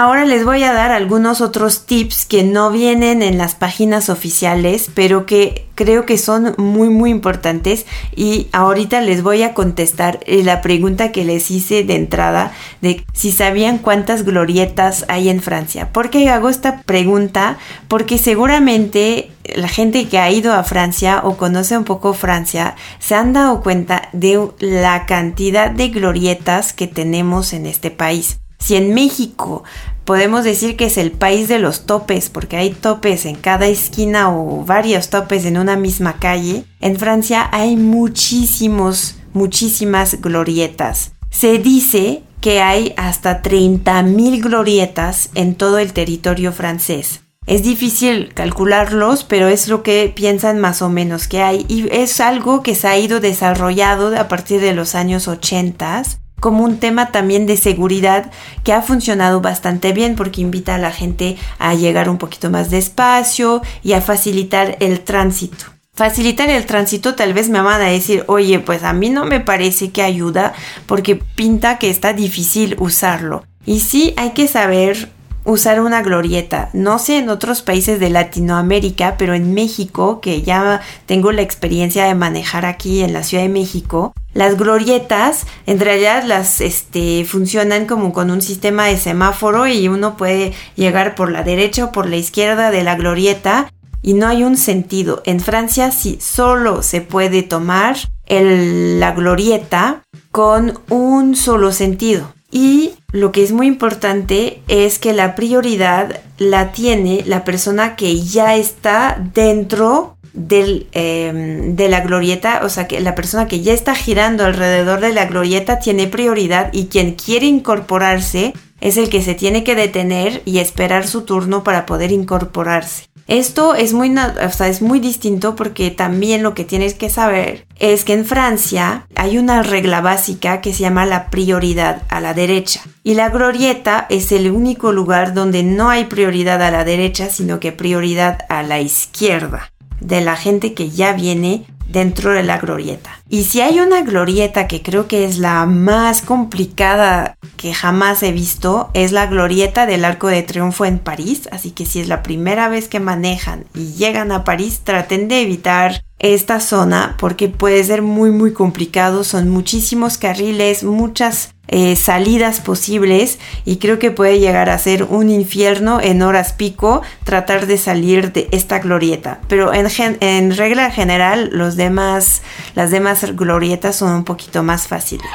Ahora 0.00 0.24
les 0.24 0.44
voy 0.44 0.62
a 0.62 0.72
dar 0.72 0.92
algunos 0.92 1.40
otros 1.40 1.84
tips 1.84 2.24
que 2.24 2.44
no 2.44 2.70
vienen 2.70 3.20
en 3.20 3.36
las 3.36 3.56
páginas 3.56 4.10
oficiales, 4.10 4.92
pero 4.94 5.26
que 5.26 5.66
creo 5.74 6.06
que 6.06 6.18
son 6.18 6.54
muy 6.56 6.88
muy 6.88 7.10
importantes 7.10 7.84
y 8.14 8.46
ahorita 8.52 9.00
les 9.00 9.24
voy 9.24 9.42
a 9.42 9.54
contestar 9.54 10.20
eh, 10.24 10.44
la 10.44 10.62
pregunta 10.62 11.10
que 11.10 11.24
les 11.24 11.50
hice 11.50 11.82
de 11.82 11.96
entrada 11.96 12.52
de 12.80 13.04
si 13.12 13.32
sabían 13.32 13.78
cuántas 13.78 14.24
glorietas 14.24 15.04
hay 15.08 15.30
en 15.30 15.42
Francia. 15.42 15.92
¿Por 15.92 16.10
qué 16.10 16.30
hago 16.30 16.48
esta 16.48 16.82
pregunta? 16.82 17.58
Porque 17.88 18.18
seguramente 18.18 19.32
la 19.56 19.66
gente 19.66 20.06
que 20.06 20.20
ha 20.20 20.30
ido 20.30 20.52
a 20.52 20.62
Francia 20.62 21.22
o 21.24 21.36
conoce 21.36 21.76
un 21.76 21.82
poco 21.82 22.14
Francia 22.14 22.76
se 23.00 23.16
han 23.16 23.32
dado 23.32 23.64
cuenta 23.64 24.10
de 24.12 24.48
la 24.60 25.06
cantidad 25.06 25.72
de 25.72 25.88
glorietas 25.88 26.72
que 26.72 26.86
tenemos 26.86 27.52
en 27.52 27.66
este 27.66 27.90
país. 27.90 28.38
Si 28.58 28.76
en 28.76 28.92
México 28.92 29.64
podemos 30.04 30.44
decir 30.44 30.76
que 30.76 30.86
es 30.86 30.98
el 30.98 31.12
país 31.12 31.48
de 31.48 31.58
los 31.58 31.86
topes, 31.86 32.28
porque 32.28 32.56
hay 32.56 32.70
topes 32.70 33.24
en 33.26 33.36
cada 33.36 33.66
esquina 33.66 34.34
o 34.36 34.64
varios 34.64 35.10
topes 35.10 35.44
en 35.44 35.58
una 35.58 35.76
misma 35.76 36.18
calle, 36.18 36.64
en 36.80 36.96
Francia 36.96 37.48
hay 37.52 37.76
muchísimos, 37.76 39.16
muchísimas 39.32 40.20
glorietas. 40.20 41.12
Se 41.30 41.58
dice 41.58 42.22
que 42.40 42.60
hay 42.60 42.94
hasta 42.96 43.42
30.000 43.42 44.42
glorietas 44.42 45.30
en 45.34 45.54
todo 45.54 45.78
el 45.78 45.92
territorio 45.92 46.52
francés. 46.52 47.20
Es 47.46 47.62
difícil 47.62 48.34
calcularlos, 48.34 49.24
pero 49.24 49.48
es 49.48 49.68
lo 49.68 49.82
que 49.82 50.12
piensan 50.14 50.58
más 50.58 50.82
o 50.82 50.90
menos 50.90 51.28
que 51.28 51.40
hay. 51.40 51.64
Y 51.68 51.88
es 51.90 52.20
algo 52.20 52.62
que 52.62 52.74
se 52.74 52.88
ha 52.88 52.98
ido 52.98 53.20
desarrollado 53.20 54.14
a 54.18 54.28
partir 54.28 54.60
de 54.60 54.74
los 54.74 54.94
años 54.94 55.28
80 55.28 56.02
como 56.40 56.64
un 56.64 56.78
tema 56.78 57.12
también 57.12 57.46
de 57.46 57.56
seguridad 57.56 58.30
que 58.64 58.72
ha 58.72 58.82
funcionado 58.82 59.40
bastante 59.40 59.92
bien 59.92 60.14
porque 60.16 60.40
invita 60.40 60.74
a 60.74 60.78
la 60.78 60.92
gente 60.92 61.36
a 61.58 61.74
llegar 61.74 62.08
un 62.08 62.18
poquito 62.18 62.50
más 62.50 62.70
despacio 62.70 63.62
y 63.82 63.92
a 63.92 64.00
facilitar 64.00 64.76
el 64.80 65.00
tránsito. 65.00 65.66
Facilitar 65.94 66.48
el 66.48 66.64
tránsito 66.64 67.16
tal 67.16 67.32
vez 67.32 67.48
me 67.48 67.60
van 67.60 67.80
a 67.80 67.86
decir, 67.86 68.22
oye, 68.28 68.60
pues 68.60 68.84
a 68.84 68.92
mí 68.92 69.10
no 69.10 69.24
me 69.24 69.40
parece 69.40 69.90
que 69.90 70.02
ayuda 70.02 70.52
porque 70.86 71.16
pinta 71.16 71.78
que 71.78 71.90
está 71.90 72.12
difícil 72.12 72.76
usarlo. 72.78 73.44
Y 73.66 73.80
sí 73.80 74.14
hay 74.16 74.30
que 74.30 74.46
saber 74.46 75.10
usar 75.48 75.80
una 75.80 76.02
glorieta. 76.02 76.68
No 76.74 76.98
sé 76.98 77.18
en 77.18 77.30
otros 77.30 77.62
países 77.62 77.98
de 77.98 78.10
Latinoamérica, 78.10 79.16
pero 79.16 79.34
en 79.34 79.54
México, 79.54 80.20
que 80.20 80.42
ya 80.42 80.82
tengo 81.06 81.32
la 81.32 81.42
experiencia 81.42 82.04
de 82.04 82.14
manejar 82.14 82.66
aquí 82.66 83.00
en 83.00 83.14
la 83.14 83.22
Ciudad 83.22 83.44
de 83.44 83.48
México, 83.48 84.12
las 84.34 84.58
glorietas 84.58 85.46
en 85.66 85.80
realidad 85.80 86.22
las 86.24 86.60
este, 86.60 87.24
funcionan 87.24 87.86
como 87.86 88.12
con 88.12 88.30
un 88.30 88.42
sistema 88.42 88.84
de 88.86 88.98
semáforo 88.98 89.66
y 89.66 89.88
uno 89.88 90.16
puede 90.16 90.52
llegar 90.76 91.14
por 91.14 91.32
la 91.32 91.42
derecha 91.42 91.86
o 91.86 91.92
por 91.92 92.08
la 92.08 92.16
izquierda 92.16 92.70
de 92.70 92.84
la 92.84 92.94
glorieta 92.94 93.72
y 94.02 94.12
no 94.14 94.28
hay 94.28 94.44
un 94.44 94.56
sentido. 94.56 95.22
En 95.24 95.40
Francia 95.40 95.90
sí 95.90 96.18
solo 96.20 96.82
se 96.82 97.00
puede 97.00 97.42
tomar 97.42 97.96
la 98.28 99.12
glorieta 99.12 100.02
con 100.30 100.78
un 100.90 101.34
solo 101.34 101.72
sentido. 101.72 102.32
Y 102.50 102.92
lo 103.12 103.30
que 103.32 103.42
es 103.42 103.52
muy 103.52 103.66
importante 103.66 104.62
es 104.68 104.98
que 104.98 105.12
la 105.12 105.34
prioridad 105.34 106.20
la 106.38 106.72
tiene 106.72 107.22
la 107.26 107.44
persona 107.44 107.96
que 107.96 108.20
ya 108.20 108.56
está 108.56 109.22
dentro 109.34 110.16
del, 110.32 110.86
em, 110.92 111.74
de 111.74 111.88
la 111.88 112.00
glorieta, 112.00 112.60
o 112.62 112.68
sea 112.68 112.86
que 112.86 113.00
la 113.00 113.14
persona 113.14 113.48
que 113.48 113.60
ya 113.60 113.72
está 113.72 113.94
girando 113.94 114.44
alrededor 114.44 115.00
de 115.00 115.12
la 115.12 115.26
glorieta 115.26 115.78
tiene 115.78 116.06
prioridad 116.06 116.70
y 116.72 116.86
quien 116.86 117.14
quiere 117.14 117.46
incorporarse 117.46 118.54
es 118.80 118.96
el 118.96 119.08
que 119.08 119.22
se 119.22 119.34
tiene 119.34 119.64
que 119.64 119.74
detener 119.74 120.42
y 120.44 120.58
esperar 120.58 121.06
su 121.06 121.22
turno 121.22 121.64
para 121.64 121.86
poder 121.86 122.12
incorporarse. 122.12 123.08
Esto 123.28 123.74
es 123.74 123.92
muy, 123.92 124.14
es 124.60 124.80
muy 124.80 125.00
distinto 125.00 125.54
porque 125.54 125.90
también 125.90 126.42
lo 126.42 126.54
que 126.54 126.64
tienes 126.64 126.94
que 126.94 127.10
saber 127.10 127.66
es 127.78 128.04
que 128.04 128.14
en 128.14 128.24
Francia 128.24 129.06
hay 129.16 129.36
una 129.36 129.62
regla 129.62 130.00
básica 130.00 130.62
que 130.62 130.72
se 130.72 130.80
llama 130.80 131.04
la 131.04 131.28
prioridad 131.28 132.02
a 132.08 132.20
la 132.20 132.32
derecha. 132.32 132.80
Y 133.04 133.14
la 133.14 133.28
glorieta 133.28 134.06
es 134.08 134.32
el 134.32 134.50
único 134.50 134.92
lugar 134.92 135.34
donde 135.34 135.62
no 135.62 135.90
hay 135.90 136.06
prioridad 136.06 136.62
a 136.62 136.70
la 136.70 136.84
derecha, 136.84 137.28
sino 137.28 137.60
que 137.60 137.70
prioridad 137.70 138.46
a 138.48 138.62
la 138.62 138.80
izquierda 138.80 139.70
de 140.00 140.22
la 140.22 140.36
gente 140.36 140.72
que 140.72 140.88
ya 140.88 141.12
viene 141.12 141.66
dentro 141.88 142.32
de 142.32 142.42
la 142.42 142.58
glorieta. 142.58 143.10
Y 143.28 143.44
si 143.44 143.60
hay 143.60 143.80
una 143.80 144.02
glorieta 144.02 144.68
que 144.68 144.82
creo 144.82 145.08
que 145.08 145.24
es 145.24 145.38
la 145.38 145.66
más 145.66 146.22
complicada 146.22 147.36
que 147.56 147.74
jamás 147.74 148.22
he 148.22 148.32
visto, 148.32 148.90
es 148.94 149.12
la 149.12 149.26
glorieta 149.26 149.86
del 149.86 150.04
Arco 150.04 150.28
de 150.28 150.42
Triunfo 150.42 150.84
en 150.84 150.98
París. 150.98 151.48
Así 151.50 151.70
que 151.72 151.86
si 151.86 152.00
es 152.00 152.08
la 152.08 152.22
primera 152.22 152.68
vez 152.68 152.88
que 152.88 153.00
manejan 153.00 153.64
y 153.74 153.92
llegan 153.94 154.32
a 154.32 154.44
París, 154.44 154.82
traten 154.84 155.28
de 155.28 155.42
evitar 155.42 156.04
esta 156.18 156.60
zona 156.60 157.16
porque 157.18 157.48
puede 157.48 157.82
ser 157.84 158.02
muy 158.02 158.30
muy 158.30 158.52
complicado. 158.52 159.24
Son 159.24 159.48
muchísimos 159.48 160.18
carriles, 160.18 160.84
muchas 160.84 161.54
eh, 161.68 161.96
salidas 161.96 162.60
posibles 162.60 163.38
y 163.64 163.76
creo 163.76 163.98
que 163.98 164.10
puede 164.10 164.38
llegar 164.38 164.70
a 164.70 164.78
ser 164.78 165.04
un 165.04 165.30
infierno 165.30 166.00
en 166.00 166.22
horas 166.22 166.54
pico 166.54 167.02
tratar 167.24 167.66
de 167.66 167.76
salir 167.78 168.32
de 168.32 168.48
esta 168.52 168.78
glorieta. 168.78 169.40
Pero 169.48 169.72
en, 169.74 169.86
en 170.20 170.56
regla 170.56 170.90
general 170.90 171.50
los 171.52 171.76
demás, 171.76 172.42
las 172.74 172.90
demás 172.90 173.36
glorietas 173.36 173.96
son 173.96 174.12
un 174.12 174.24
poquito 174.24 174.62
más 174.62 174.88
fáciles. 174.88 175.28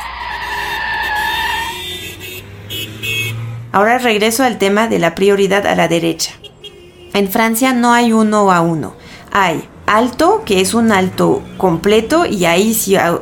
Ahora 3.71 3.97
regreso 3.97 4.43
al 4.43 4.59
tema 4.59 4.87
de 4.87 4.99
la 4.99 5.15
prioridad 5.15 5.65
a 5.65 5.75
la 5.75 5.87
derecha. 5.87 6.31
En 7.13 7.29
Francia 7.29 7.73
no 7.73 7.93
hay 7.93 8.11
uno 8.11 8.51
a 8.51 8.61
uno. 8.61 8.95
Hay 9.31 9.67
alto, 9.85 10.43
que 10.45 10.61
es 10.61 10.73
un 10.73 10.91
alto 10.91 11.41
completo, 11.57 12.25
y 12.25 12.45
ahí 12.45 12.73
si 12.73 12.95
a, 12.95 13.19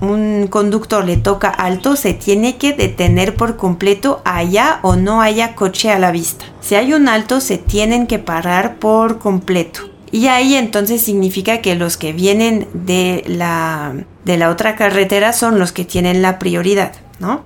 un 0.00 0.46
conductor 0.48 1.04
le 1.04 1.18
toca 1.18 1.48
alto, 1.48 1.96
se 1.96 2.14
tiene 2.14 2.56
que 2.56 2.72
detener 2.72 3.34
por 3.34 3.56
completo 3.56 4.22
allá 4.24 4.80
o 4.82 4.96
no 4.96 5.20
haya 5.20 5.54
coche 5.54 5.90
a 5.90 5.98
la 5.98 6.10
vista. 6.10 6.46
Si 6.60 6.74
hay 6.74 6.94
un 6.94 7.08
alto, 7.08 7.40
se 7.40 7.58
tienen 7.58 8.06
que 8.06 8.18
parar 8.18 8.76
por 8.76 9.18
completo. 9.18 9.90
Y 10.10 10.28
ahí 10.28 10.54
entonces 10.54 11.02
significa 11.02 11.58
que 11.58 11.74
los 11.74 11.98
que 11.98 12.14
vienen 12.14 12.66
de 12.72 13.22
la, 13.26 13.94
de 14.24 14.38
la 14.38 14.48
otra 14.48 14.74
carretera 14.76 15.34
son 15.34 15.58
los 15.58 15.72
que 15.72 15.84
tienen 15.84 16.22
la 16.22 16.38
prioridad, 16.38 16.92
¿no? 17.18 17.44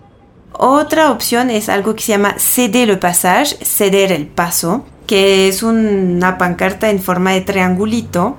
Otra 0.53 1.11
opción 1.11 1.51
es 1.51 1.69
algo 1.69 1.97
que 1.97 2.03
se 2.03 2.13
llama 2.13 2.37
ceder 2.39 2.91
le 2.91 2.99
passage, 2.99 3.57
ceder 3.65 4.13
el 4.13 4.27
paso 4.27 4.85
que 5.13 5.47
es 5.47 5.63
una 5.63 6.39
pancarta 6.39 6.89
en 6.89 6.99
forma 6.99 7.33
de 7.33 7.43
triangulito. 7.43 8.39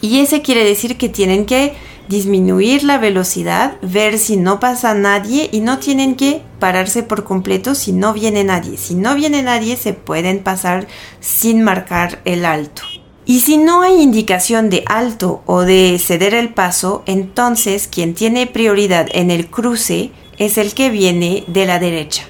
Y 0.00 0.18
ese 0.18 0.42
quiere 0.42 0.64
decir 0.64 0.98
que 0.98 1.08
tienen 1.08 1.46
que 1.46 1.74
disminuir 2.08 2.82
la 2.82 2.98
velocidad, 2.98 3.76
ver 3.80 4.18
si 4.18 4.36
no 4.36 4.58
pasa 4.58 4.92
nadie 4.92 5.48
y 5.52 5.60
no 5.60 5.78
tienen 5.78 6.16
que 6.16 6.42
pararse 6.58 7.04
por 7.04 7.22
completo 7.22 7.76
si 7.76 7.92
no 7.92 8.12
viene 8.12 8.42
nadie. 8.42 8.76
Si 8.76 8.96
no 8.96 9.14
viene 9.14 9.44
nadie 9.44 9.76
se 9.76 9.92
pueden 9.92 10.40
pasar 10.40 10.88
sin 11.20 11.62
marcar 11.62 12.20
el 12.24 12.44
alto. 12.44 12.82
Y 13.24 13.38
si 13.38 13.56
no 13.56 13.82
hay 13.82 14.02
indicación 14.02 14.68
de 14.68 14.82
alto 14.86 15.44
o 15.46 15.60
de 15.60 15.96
ceder 16.04 16.34
el 16.34 16.52
paso, 16.52 17.04
entonces 17.06 17.86
quien 17.86 18.14
tiene 18.14 18.48
prioridad 18.48 19.06
en 19.12 19.30
el 19.30 19.46
cruce 19.46 20.10
es 20.38 20.58
el 20.58 20.74
que 20.74 20.90
viene 20.90 21.44
de 21.46 21.66
la 21.66 21.78
derecha. 21.78 22.26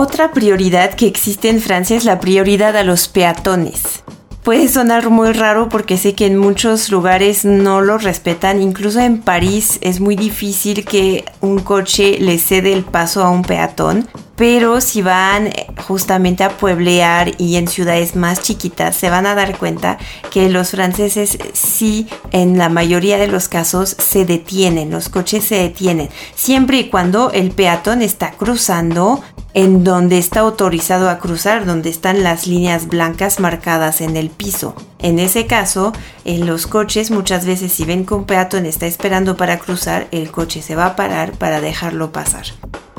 Otra 0.00 0.30
prioridad 0.30 0.94
que 0.94 1.08
existe 1.08 1.48
en 1.48 1.60
Francia 1.60 1.96
es 1.96 2.04
la 2.04 2.20
prioridad 2.20 2.76
a 2.76 2.84
los 2.84 3.08
peatones. 3.08 4.04
Puede 4.44 4.68
sonar 4.68 5.10
muy 5.10 5.32
raro 5.32 5.68
porque 5.68 5.98
sé 5.98 6.14
que 6.14 6.26
en 6.26 6.36
muchos 6.36 6.90
lugares 6.90 7.44
no 7.44 7.80
lo 7.80 7.98
respetan, 7.98 8.62
incluso 8.62 9.00
en 9.00 9.20
París 9.20 9.80
es 9.80 9.98
muy 9.98 10.14
difícil 10.14 10.84
que 10.84 11.24
un 11.40 11.58
coche 11.58 12.18
le 12.20 12.38
cede 12.38 12.74
el 12.74 12.84
paso 12.84 13.24
a 13.24 13.30
un 13.30 13.42
peatón, 13.42 14.06
pero 14.38 14.80
si 14.80 15.02
van 15.02 15.48
eh, 15.48 15.66
justamente 15.86 16.44
a 16.44 16.56
pueblear 16.56 17.32
y 17.38 17.56
en 17.56 17.66
ciudades 17.66 18.14
más 18.14 18.40
chiquitas 18.40 18.96
se 18.96 19.10
van 19.10 19.26
a 19.26 19.34
dar 19.34 19.58
cuenta 19.58 19.98
que 20.30 20.48
los 20.48 20.70
franceses 20.70 21.36
sí 21.52 22.06
en 22.30 22.56
la 22.56 22.68
mayoría 22.68 23.18
de 23.18 23.26
los 23.26 23.48
casos 23.48 23.96
se 23.98 24.24
detienen, 24.24 24.90
los 24.90 25.08
coches 25.08 25.44
se 25.44 25.56
detienen, 25.56 26.08
siempre 26.34 26.78
y 26.78 26.88
cuando 26.88 27.32
el 27.32 27.50
peatón 27.50 28.00
está 28.00 28.30
cruzando 28.30 29.20
en 29.54 29.82
donde 29.82 30.18
está 30.18 30.40
autorizado 30.40 31.10
a 31.10 31.18
cruzar, 31.18 31.66
donde 31.66 31.90
están 31.90 32.22
las 32.22 32.46
líneas 32.46 32.86
blancas 32.86 33.40
marcadas 33.40 34.00
en 34.00 34.16
el 34.16 34.30
piso. 34.30 34.74
En 35.00 35.18
ese 35.18 35.46
caso, 35.46 35.92
en 36.24 36.46
los 36.46 36.68
coches 36.68 37.10
muchas 37.10 37.44
veces 37.44 37.72
si 37.72 37.84
ven 37.84 38.06
que 38.06 38.14
un 38.14 38.24
peatón 38.24 38.66
está 38.66 38.86
esperando 38.86 39.36
para 39.36 39.58
cruzar, 39.58 40.06
el 40.12 40.30
coche 40.30 40.62
se 40.62 40.76
va 40.76 40.86
a 40.86 40.96
parar 40.96 41.32
para 41.32 41.60
dejarlo 41.60 42.12
pasar 42.12 42.44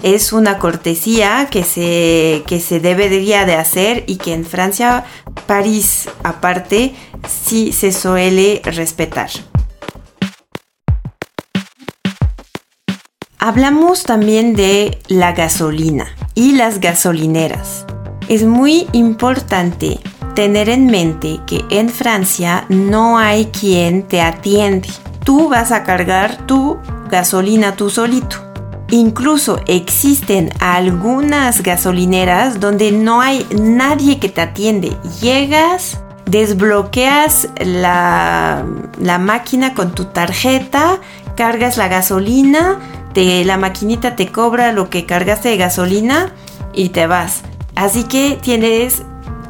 es 0.04 0.34
una 0.34 0.60
cortesía 0.60 1.48
que 1.50 1.64
se, 1.64 2.44
que 2.48 2.60
se 2.60 2.80
debería 2.80 3.46
de 3.46 3.56
hacer 3.56 4.04
y 4.08 4.18
que 4.18 4.34
en 4.34 4.46
Francia, 4.46 5.06
París 5.48 6.10
aparte, 6.24 6.94
sí 7.28 7.72
se 7.72 7.92
suele 7.92 8.62
respetar. 8.64 9.30
Hablamos 13.38 14.04
también 14.04 14.54
de 14.56 15.00
la 15.08 15.32
gasolina. 15.32 16.08
y 16.36 16.54
las 16.54 16.80
gasolineras. 16.80 17.86
Es 18.30 18.46
muy 18.46 18.88
importante 18.94 20.00
tener 20.36 20.70
en 20.70 20.86
mente 20.86 21.42
que 21.46 21.66
en 21.70 21.90
Francia 21.90 22.66
no 22.70 23.18
hay 23.18 23.48
quien 23.48 24.04
te 24.04 24.22
atiende. 24.22 24.88
Tú 25.26 25.50
vas 25.50 25.74
a 25.74 25.84
cargar 25.84 26.46
tu 26.48 26.78
gasolina 27.10 27.76
tú 27.76 27.90
solito. 27.90 28.49
Incluso 28.92 29.62
existen 29.68 30.52
algunas 30.60 31.62
gasolineras 31.62 32.60
donde 32.60 32.92
no 32.92 33.22
hay 33.22 33.46
nadie 33.52 34.20
que 34.20 34.30
te 34.30 34.42
atiende. 34.42 34.98
Llegas, 35.22 36.00
desbloqueas 36.26 37.50
la, 37.60 38.66
máquina 39.20 39.76
con 39.76 39.94
tu 39.94 40.06
tarjeta, 40.06 41.00
cargas 41.36 41.78
la 41.78 41.88
gasolina, 41.88 42.80
la 43.16 43.58
maquinita 43.58 44.16
te 44.16 44.32
cobra 44.32 44.72
lo 44.72 44.90
que 44.90 45.06
cargaste 45.06 45.50
de 45.50 45.58
gasolina 45.58 46.34
y 46.74 46.90
te 46.90 47.06
vas. 47.06 47.42
Así 47.76 48.04
que 48.04 48.40
tienes 48.42 49.04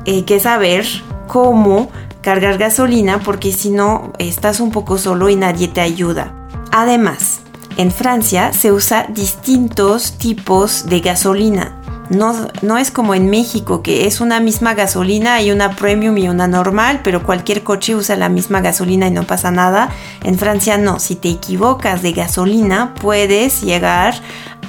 eh, 0.05 0.25
que 0.25 0.39
saber 0.39 0.86
cómo 1.27 1.89
cargar 2.22 2.58
gasolina 2.58 3.19
porque 3.19 3.51
si 3.51 3.69
no 3.69 4.12
estás 4.17 4.60
un 4.60 4.72
poco 4.72 4.98
solo 4.98 5.29
y 5.29 5.36
nadie 5.36 5.67
te 5.67 5.81
ayuda. 5.81 6.34
Además, 6.72 7.41
en 7.79 7.91
Francia 7.91 8.51
se 8.51 8.74
usa 8.74 9.05
distintos 9.07 10.17
tipos 10.17 10.88
de 10.88 11.00
gasolina. 11.00 11.81
No, 12.09 12.77
es 12.77 12.91
como 12.91 13.15
en 13.15 13.29
México, 13.29 13.81
que 13.81 14.05
es 14.05 14.19
una 14.19 14.41
misma 14.41 14.74
gasolina, 14.74 15.36
hay 15.36 15.51
una 15.51 15.77
premium 15.77 16.17
y 16.17 16.27
una 16.27 16.45
normal, 16.45 17.00
pero 17.05 17.24
cualquier 17.24 17.63
coche 17.63 17.95
usa 17.95 18.17
la 18.17 18.27
misma 18.27 18.59
gasolina 18.59 19.07
y 19.07 19.12
no 19.12 19.24
pasa 19.24 19.50
nada. 19.50 19.91
En 20.25 20.38
Francia 20.38 20.77
no, 20.77 21.00
si 21.00 21.15
te 21.15 21.29
equivocas 21.29 22.01
de 22.01 22.12
gasolina 22.12 22.95
puedes 22.95 23.62
llegar 23.62 24.15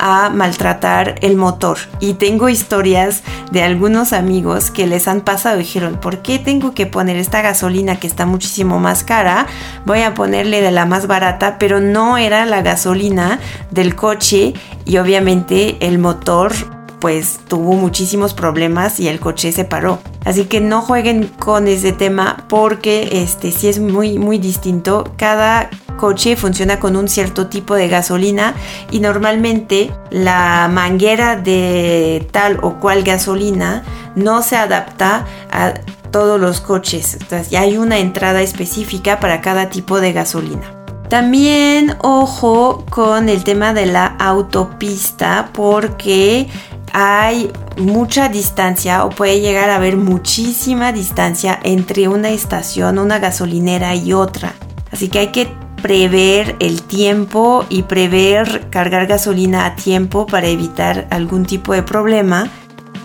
a 0.00 0.30
maltratar 0.30 1.16
el 1.20 1.36
motor. 1.36 1.78
Y 2.00 2.14
tengo 2.14 2.48
historias 2.48 3.22
de 3.52 3.62
algunos 3.62 4.12
amigos 4.12 4.70
que 4.70 4.86
les 4.86 5.06
han 5.06 5.20
pasado 5.20 5.58
dijeron, 5.58 5.98
¿por 6.00 6.22
qué 6.22 6.38
tengo 6.38 6.72
que 6.72 6.86
poner 6.86 7.16
esta 7.16 7.42
gasolina 7.42 7.96
que 7.96 8.06
está 8.06 8.26
muchísimo 8.26 8.80
más 8.80 9.04
cara? 9.04 9.46
Voy 9.84 10.00
a 10.00 10.14
ponerle 10.14 10.62
de 10.62 10.70
la 10.70 10.86
más 10.86 11.06
barata, 11.06 11.58
pero 11.58 11.80
no 11.80 12.18
era 12.18 12.46
la 12.46 12.62
gasolina 12.62 13.38
del 13.70 13.94
coche 13.94 14.54
y 14.84 14.96
obviamente 14.96 15.76
el 15.80 15.98
motor 15.98 16.52
pues 17.00 17.40
tuvo 17.48 17.72
muchísimos 17.74 18.34
problemas 18.34 19.00
y 19.00 19.08
el 19.08 19.20
coche 19.20 19.52
se 19.52 19.64
paró. 19.64 19.98
Así 20.24 20.44
que 20.44 20.60
no 20.60 20.82
jueguen 20.82 21.28
con 21.38 21.66
ese 21.66 21.92
tema 21.92 22.44
porque 22.48 23.22
este 23.22 23.50
sí 23.50 23.68
es 23.68 23.78
muy 23.78 24.18
muy 24.18 24.38
distinto. 24.38 25.12
Cada 25.16 25.70
coche 25.96 26.36
funciona 26.36 26.78
con 26.80 26.96
un 26.96 27.08
cierto 27.08 27.48
tipo 27.48 27.74
de 27.74 27.88
gasolina 27.88 28.54
y 28.90 29.00
normalmente 29.00 29.90
la 30.10 30.68
manguera 30.70 31.36
de 31.36 32.26
tal 32.32 32.58
o 32.62 32.74
cual 32.80 33.02
gasolina 33.02 33.82
no 34.14 34.42
se 34.42 34.56
adapta 34.56 35.26
a 35.50 35.74
todos 36.10 36.40
los 36.40 36.60
coches. 36.60 37.18
Ya 37.50 37.60
hay 37.60 37.78
una 37.78 37.98
entrada 37.98 38.42
específica 38.42 39.20
para 39.20 39.40
cada 39.40 39.68
tipo 39.68 40.00
de 40.00 40.12
gasolina. 40.12 40.80
También 41.10 41.96
ojo 42.02 42.84
con 42.88 43.28
el 43.28 43.42
tema 43.42 43.74
de 43.74 43.86
la 43.86 44.06
autopista 44.06 45.50
porque 45.52 46.48
hay 46.92 47.50
mucha 47.76 48.28
distancia 48.28 49.04
o 49.04 49.10
puede 49.10 49.40
llegar 49.40 49.70
a 49.70 49.76
haber 49.76 49.96
muchísima 49.96 50.92
distancia 50.92 51.58
entre 51.62 52.08
una 52.08 52.30
estación, 52.30 52.98
una 52.98 53.18
gasolinera 53.18 53.94
y 53.94 54.12
otra. 54.12 54.54
Así 54.92 55.08
que 55.08 55.20
hay 55.20 55.28
que 55.28 55.48
prever 55.82 56.56
el 56.60 56.82
tiempo 56.82 57.64
y 57.68 57.84
prever 57.84 58.68
cargar 58.70 59.06
gasolina 59.06 59.66
a 59.66 59.76
tiempo 59.76 60.26
para 60.26 60.48
evitar 60.48 61.06
algún 61.10 61.46
tipo 61.46 61.72
de 61.72 61.82
problema 61.82 62.50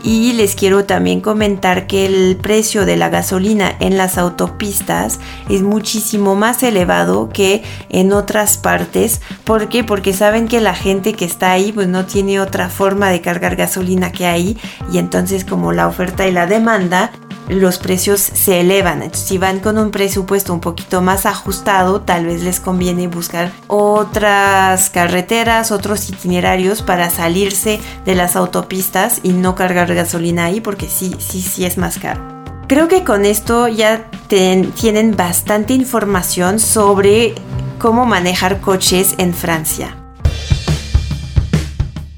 y 0.05 0.33
les 0.33 0.53
quiero 0.53 0.85
también 0.85 1.19
comentar 1.19 1.88
que 1.88 2.05
el 2.05 2.38
precio 2.38 2.85
de 2.85 2.95
la 2.95 3.09
gasolina 3.09 3.75
en 3.79 3.97
las 3.97 4.19
autopistas 4.19 5.19
es 5.50 5.63
muchísimo 5.63 6.35
más 6.35 6.62
elevado 6.62 7.29
que 7.29 7.63
en 7.89 8.13
otras 8.13 8.59
partes. 8.59 9.19
¿Por 9.45 9.67
qué? 9.67 9.83
Porque 9.83 10.13
saben 10.13 10.47
que 10.47 10.62
la 10.62 10.75
gente 10.75 11.13
que 11.13 11.25
está 11.25 11.51
ahí 11.51 11.72
pues 11.72 11.87
no 11.87 12.05
tiene 12.05 12.39
otra 12.39 12.70
forma 12.70 13.09
de 13.09 13.22
cargar 13.22 13.55
gasolina 13.55 14.11
que 14.11 14.27
ahí 14.27 14.57
y 14.94 15.00
entonces 15.00 15.44
como 15.44 15.72
la 15.72 15.87
oferta 15.87 16.27
y 16.27 16.31
la 16.31 16.46
demanda 16.46 17.11
los 17.48 17.77
precios 17.77 18.22
se 18.22 18.62
elevan. 18.62 19.14
si 19.14 19.38
van 19.38 19.60
con 19.60 19.77
un 19.77 19.92
presupuesto 19.92 20.53
un 20.53 20.60
poquito 20.60 21.01
más 21.01 21.25
ajustado, 21.25 22.01
tal 22.01 22.25
vez 22.25 22.44
les 22.44 22.60
conviene 22.60 23.08
buscar 23.08 23.51
otras 23.68 24.90
carreteras, 24.90 25.72
otros 25.72 26.10
itinerarios 26.10 26.81
para 26.81 27.10
salirse 27.10 27.79
de 28.05 28.16
las 28.16 28.36
autopistas 28.36 29.20
y 29.24 29.29
no 29.29 29.55
cargar 29.55 29.94
gasolina 29.94 30.46
ahí 30.46 30.62
porque 30.62 30.88
sí, 30.88 31.16
sí, 31.20 31.42
sí 31.42 31.66
es 31.66 31.77
más 31.77 32.00
caro. 32.00 32.36
Creo 32.68 32.88
que 32.88 33.03
con 33.03 33.25
esto 33.25 33.68
ya 33.68 34.10
tienen 34.27 35.16
bastante 35.16 35.74
información 35.74 36.60
sobre 36.60 37.36
cómo 37.77 38.05
manejar 38.05 38.60
coches 38.60 39.14
en 39.20 39.36
Francia. 39.36 39.96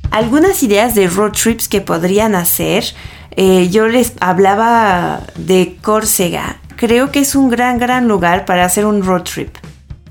Algunas 0.09 0.63
ideas 0.63 0.95
de 0.95 1.07
road 1.07 1.33
trips 1.33 1.67
que 1.67 1.81
podrían 1.81 2.33
hacer 2.33 2.85
eh, 3.39 3.69
yo 3.69 3.87
les 3.87 4.13
hablaba 4.19 5.21
de 5.35 5.77
Córcega. 5.83 6.57
Creo 6.75 7.11
que 7.11 7.19
es 7.19 7.35
un 7.35 7.49
gran, 7.49 7.77
gran 7.77 8.07
lugar 8.07 8.45
para 8.45 8.65
hacer 8.65 8.83
un 8.83 9.03
road 9.03 9.21
trip. 9.21 9.55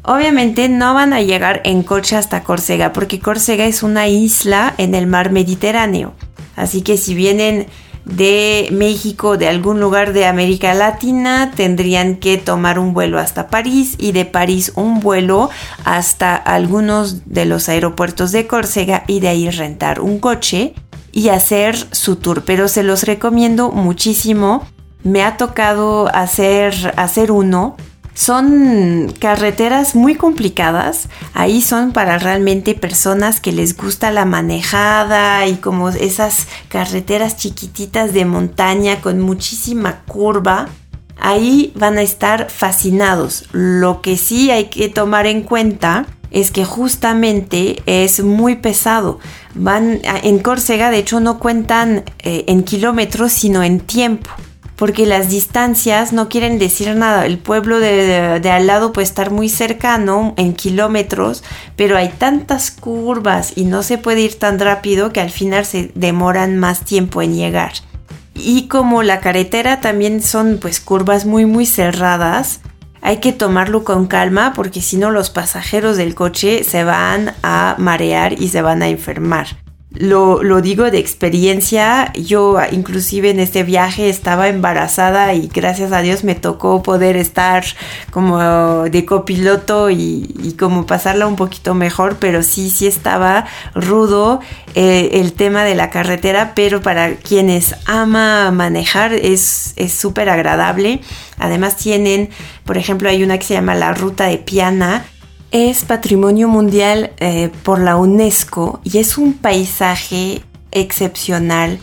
Obviamente 0.04 0.68
no 0.68 0.94
van 0.94 1.12
a 1.12 1.20
llegar 1.20 1.60
en 1.64 1.82
coche 1.82 2.14
hasta 2.14 2.44
Córcega 2.44 2.92
porque 2.92 3.18
Córcega 3.18 3.66
es 3.66 3.82
una 3.82 4.06
isla 4.06 4.74
en 4.78 4.94
el 4.94 5.08
mar 5.08 5.32
Mediterráneo. 5.32 6.14
Así 6.54 6.82
que 6.82 6.96
si 6.96 7.16
vienen 7.16 7.66
de 8.04 8.68
México, 8.70 9.36
de 9.36 9.48
algún 9.48 9.80
lugar 9.80 10.12
de 10.12 10.26
América 10.26 10.72
Latina, 10.74 11.50
tendrían 11.56 12.16
que 12.16 12.38
tomar 12.38 12.78
un 12.78 12.94
vuelo 12.94 13.18
hasta 13.18 13.48
París 13.48 13.96
y 13.98 14.12
de 14.12 14.24
París 14.24 14.70
un 14.76 15.00
vuelo 15.00 15.50
hasta 15.84 16.36
algunos 16.36 17.28
de 17.28 17.44
los 17.44 17.68
aeropuertos 17.68 18.30
de 18.30 18.46
Córcega 18.46 19.02
y 19.08 19.18
de 19.18 19.28
ahí 19.28 19.50
rentar 19.50 20.00
un 20.00 20.20
coche 20.20 20.74
y 21.16 21.30
hacer 21.30 21.78
su 21.92 22.16
tour, 22.16 22.42
pero 22.44 22.68
se 22.68 22.82
los 22.82 23.04
recomiendo 23.04 23.70
muchísimo. 23.70 24.68
Me 25.02 25.24
ha 25.24 25.38
tocado 25.38 26.14
hacer, 26.14 26.92
hacer 26.98 27.32
uno. 27.32 27.74
Son 28.12 29.10
carreteras 29.18 29.94
muy 29.94 30.16
complicadas. 30.16 31.08
Ahí 31.32 31.62
son 31.62 31.92
para 31.92 32.18
realmente 32.18 32.74
personas 32.74 33.40
que 33.40 33.50
les 33.50 33.78
gusta 33.78 34.10
la 34.10 34.26
manejada 34.26 35.46
y 35.46 35.56
como 35.56 35.88
esas 35.88 36.48
carreteras 36.68 37.38
chiquititas 37.38 38.12
de 38.12 38.26
montaña 38.26 39.00
con 39.00 39.18
muchísima 39.18 40.02
curva. 40.02 40.68
Ahí 41.18 41.72
van 41.76 41.96
a 41.96 42.02
estar 42.02 42.50
fascinados. 42.50 43.46
Lo 43.52 44.02
que 44.02 44.18
sí 44.18 44.50
hay 44.50 44.66
que 44.66 44.90
tomar 44.90 45.24
en 45.24 45.44
cuenta 45.44 46.04
es 46.30 46.50
que 46.50 46.64
justamente 46.64 47.82
es 47.86 48.22
muy 48.22 48.56
pesado. 48.56 49.18
Van 49.54 50.00
en 50.22 50.38
Córcega, 50.38 50.90
de 50.90 50.98
hecho, 50.98 51.20
no 51.20 51.38
cuentan 51.38 52.04
eh, 52.18 52.44
en 52.48 52.62
kilómetros, 52.62 53.32
sino 53.32 53.62
en 53.62 53.80
tiempo. 53.80 54.30
Porque 54.76 55.06
las 55.06 55.30
distancias 55.30 56.12
no 56.12 56.28
quieren 56.28 56.58
decir 56.58 56.94
nada. 56.94 57.24
El 57.24 57.38
pueblo 57.38 57.80
de, 57.80 58.38
de, 58.40 58.50
al 58.50 58.66
lado 58.66 58.92
puede 58.92 59.06
estar 59.06 59.30
muy 59.30 59.48
cercano 59.48 60.34
en 60.36 60.52
kilómetros, 60.52 61.42
pero 61.76 61.96
hay 61.96 62.10
tantas 62.10 62.70
curvas 62.70 63.54
y 63.56 63.64
no 63.64 63.82
se 63.82 63.96
puede 63.96 64.20
ir 64.20 64.38
tan 64.38 64.58
rápido 64.58 65.12
que 65.12 65.20
al 65.20 65.30
final 65.30 65.64
se 65.64 65.90
demoran 65.94 66.58
más 66.58 66.84
tiempo 66.84 67.22
en 67.22 67.34
llegar. 67.34 67.72
Y 68.34 68.68
como 68.68 69.02
la 69.02 69.20
carretera 69.20 69.80
también 69.80 70.22
son 70.22 70.58
pues 70.60 70.80
curvas 70.80 71.24
muy 71.24 71.46
muy 71.46 71.64
cerradas, 71.64 72.60
hay 73.06 73.18
que 73.18 73.32
tomarlo 73.32 73.84
con 73.84 74.08
calma 74.08 74.52
porque 74.52 74.80
si 74.80 74.96
no 74.96 75.12
los 75.12 75.30
pasajeros 75.30 75.96
del 75.96 76.16
coche 76.16 76.64
se 76.64 76.82
van 76.82 77.34
a 77.44 77.76
marear 77.78 78.32
y 78.32 78.48
se 78.48 78.62
van 78.62 78.82
a 78.82 78.88
enfermar. 78.88 79.65
Lo, 79.98 80.60
digo 80.60 80.90
de 80.90 80.98
experiencia, 80.98 82.12
yo 82.14 82.58
inclusive 82.70 83.30
en 83.30 83.40
este 83.40 83.62
viaje 83.62 84.08
estaba 84.08 84.48
embarazada 84.48 85.32
y 85.34 85.48
gracias 85.48 85.92
a 85.92 86.00
Dios 86.02 86.24
me 86.24 86.34
tocó 86.34 86.82
poder 86.82 87.16
estar 87.16 87.64
como 88.10 88.84
de 88.84 89.04
copiloto 89.04 89.90
y, 89.90 90.54
como 90.58 90.86
pasarla 90.86 91.26
un 91.26 91.36
poquito 91.36 91.74
mejor, 91.74 92.16
pero 92.18 92.42
sí, 92.42 92.70
sí 92.70 92.86
estaba 92.86 93.46
rudo 93.74 94.40
eh, 94.74 95.10
el 95.14 95.32
tema 95.32 95.64
de 95.64 95.74
la 95.74 95.90
carretera, 95.90 96.52
pero 96.54 96.82
para 96.82 97.14
quienes 97.16 97.74
ama 97.86 98.50
manejar 98.50 99.12
es 99.12 99.74
súper 99.88 100.28
agradable. 100.28 101.00
Además 101.38 101.76
tienen, 101.76 102.30
por 102.64 102.78
ejemplo, 102.78 103.08
hay 103.08 103.22
una 103.22 103.38
que 103.38 103.44
se 103.44 103.54
llama 103.54 103.74
la 103.74 103.92
Ruta 103.92 104.26
de 104.26 104.38
Piana, 104.38 105.04
es 105.50 105.84
patrimonio 105.84 106.48
mundial 106.48 107.12
eh, 107.18 107.50
por 107.62 107.80
la 107.80 107.96
UNESCO 107.96 108.80
y 108.84 108.98
es 108.98 109.18
un 109.18 109.34
paisaje 109.34 110.42
excepcional. 110.72 111.78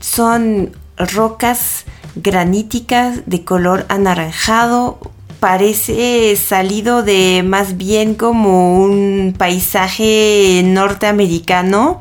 Son 0.00 0.76
rocas 0.96 1.84
graníticas 2.16 3.22
de 3.26 3.44
color 3.44 3.86
anaranjado. 3.88 4.98
Parece 5.40 6.36
salido 6.36 7.02
de 7.02 7.42
más 7.44 7.76
bien 7.76 8.14
como 8.14 8.82
un 8.82 9.34
paisaje 9.36 10.62
norteamericano, 10.64 12.00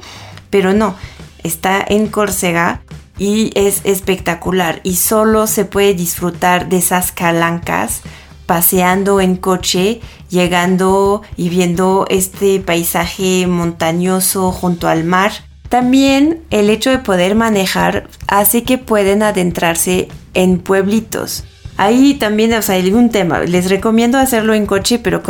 pero 0.50 0.74
no. 0.74 0.96
está 1.44 1.84
en 1.88 2.08
Córcega 2.08 2.82
y 3.18 3.52
es 3.56 3.82
espectacular 3.86 4.82
y 4.84 4.96
solo 4.96 5.48
se 5.48 5.66
puede 5.66 5.94
disfrutar 5.94 6.70
de 6.70 6.78
esas 6.78 7.12
calancas 7.12 8.02
paseando 8.50 9.22
en 9.22 9.36
coche, 9.36 10.02
llegando 10.32 11.22
y 11.38 11.50
viendo 11.50 12.08
este 12.10 12.60
paisaje 12.60 13.46
montañoso 13.46 14.52
junto 14.52 14.88
al 14.88 15.04
mar. 15.04 15.32
También 15.70 16.42
el 16.50 16.72
hecho 16.72 16.90
de 16.90 16.98
poder 16.98 17.36
manejar 17.36 18.10
hace 18.28 18.64
que 18.64 18.80
pueden 18.80 19.22
adentrarse 19.22 20.08
en 20.34 20.58
pueblitos. 20.58 21.44
Ahí 21.78 22.16
también, 22.16 22.52
o 22.56 22.64
sea, 22.64 22.80
un 22.92 23.12
tema. 23.12 23.42
Les 23.42 23.70
recomiendo 23.70 24.18
hacerlo 24.18 24.56
en 24.56 24.66
coche, 24.66 24.98
pero 24.98 25.22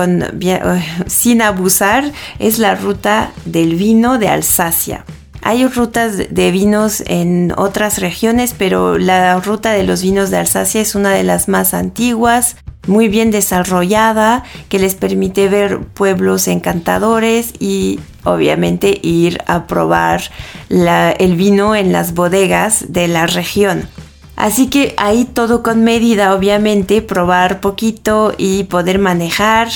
sin 1.05 1.41
abusar. 1.41 2.13
Es 2.39 2.57
la 2.57 2.75
ruta 2.75 3.33
del 3.43 3.75
vino 3.75 4.17
de 4.17 4.29
Alsacia. 4.29 5.03
Hay 5.41 5.67
rutas 5.67 6.17
de 6.17 6.51
vinos 6.51 7.03
en 7.05 7.53
otras 7.57 7.99
regiones, 7.99 8.55
pero 8.57 8.97
la 8.97 9.39
ruta 9.41 9.71
de 9.71 9.83
los 9.83 10.01
vinos 10.01 10.31
de 10.31 10.37
Alsacia 10.37 10.79
es 10.79 10.95
una 10.95 11.11
de 11.11 11.23
las 11.23 11.47
más 11.47 11.73
antiguas, 11.73 12.55
muy 12.89 13.07
bien 13.07 13.31
desarrollada, 13.31 14.43
que 14.67 14.79
les 14.79 14.95
permite 14.95 15.47
ver 15.47 15.79
pueblos 15.79 16.47
encantadores 16.47 17.53
y 17.59 17.99
obviamente 18.25 18.99
ir 19.01 19.37
a 19.47 19.67
probar 19.67 20.23
el 20.69 21.35
vino 21.35 21.75
en 21.75 21.93
las 21.93 22.13
bodegas 22.13 22.91
de 22.91 23.07
la 23.07 23.27
región. 23.27 23.87
Así 24.35 24.67
que 24.67 24.93
ahí 24.97 25.25
todo 25.25 25.63
con 25.63 25.83
medida, 25.83 26.33
obviamente, 26.33 27.01
probar 27.01 27.59
poquito 27.59 28.33
y 28.37 28.63
poder 28.63 28.97
manejar 28.97 29.69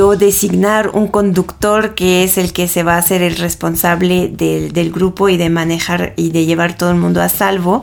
o 0.00 0.16
designar 0.16 0.90
un 0.90 1.08
conductor 1.08 1.94
que 1.94 2.22
es 2.22 2.38
el 2.38 2.52
que 2.52 2.68
se 2.68 2.82
va 2.82 2.96
a 2.96 3.02
ser 3.02 3.22
el 3.22 3.36
responsable 3.36 4.28
del 4.28 4.92
grupo 4.92 5.28
y 5.28 5.36
de 5.36 5.50
manejar 5.50 6.14
y 6.16 6.30
de 6.30 6.46
llevar 6.46 6.76
todo 6.76 6.90
el 6.90 6.96
mundo 6.96 7.20
a 7.20 7.28
salvo 7.28 7.82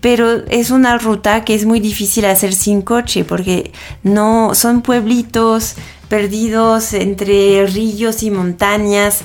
pero 0.00 0.44
es 0.48 0.70
una 0.70 0.98
ruta 0.98 1.44
que 1.44 1.54
es 1.54 1.64
muy 1.64 1.80
difícil 1.80 2.24
hacer 2.24 2.52
sin 2.52 2.82
coche 2.82 3.24
porque 3.24 3.72
no 4.02 4.54
son 4.54 4.82
pueblitos 4.82 5.74
perdidos 6.08 6.94
entre 6.94 7.66
ríos 7.66 8.22
y 8.22 8.30
montañas 8.30 9.22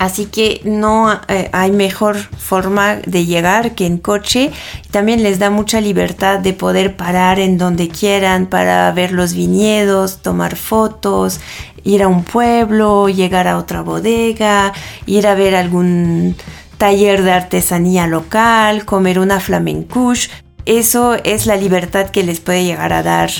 Así 0.00 0.24
que 0.24 0.62
no 0.64 1.12
eh, 1.28 1.50
hay 1.52 1.72
mejor 1.72 2.16
forma 2.16 2.96
de 3.04 3.26
llegar 3.26 3.74
que 3.74 3.84
en 3.84 3.98
coche. 3.98 4.50
También 4.90 5.22
les 5.22 5.38
da 5.38 5.50
mucha 5.50 5.78
libertad 5.82 6.38
de 6.38 6.54
poder 6.54 6.96
parar 6.96 7.38
en 7.38 7.58
donde 7.58 7.90
quieran 7.90 8.46
para 8.46 8.90
ver 8.92 9.12
los 9.12 9.34
viñedos, 9.34 10.22
tomar 10.22 10.56
fotos, 10.56 11.40
ir 11.84 12.02
a 12.02 12.08
un 12.08 12.24
pueblo, 12.24 13.10
llegar 13.10 13.46
a 13.46 13.58
otra 13.58 13.82
bodega, 13.82 14.72
ir 15.04 15.26
a 15.26 15.34
ver 15.34 15.54
algún 15.54 16.34
taller 16.80 17.22
de 17.22 17.32
artesanía 17.32 18.06
local, 18.06 18.86
comer 18.86 19.18
una 19.18 19.38
flamencush. 19.38 20.30
Eso 20.64 21.14
es 21.24 21.44
la 21.44 21.56
libertad 21.56 22.08
que 22.08 22.22
les 22.22 22.40
puede 22.40 22.64
llegar 22.64 22.94
a 22.94 23.02
dar 23.02 23.30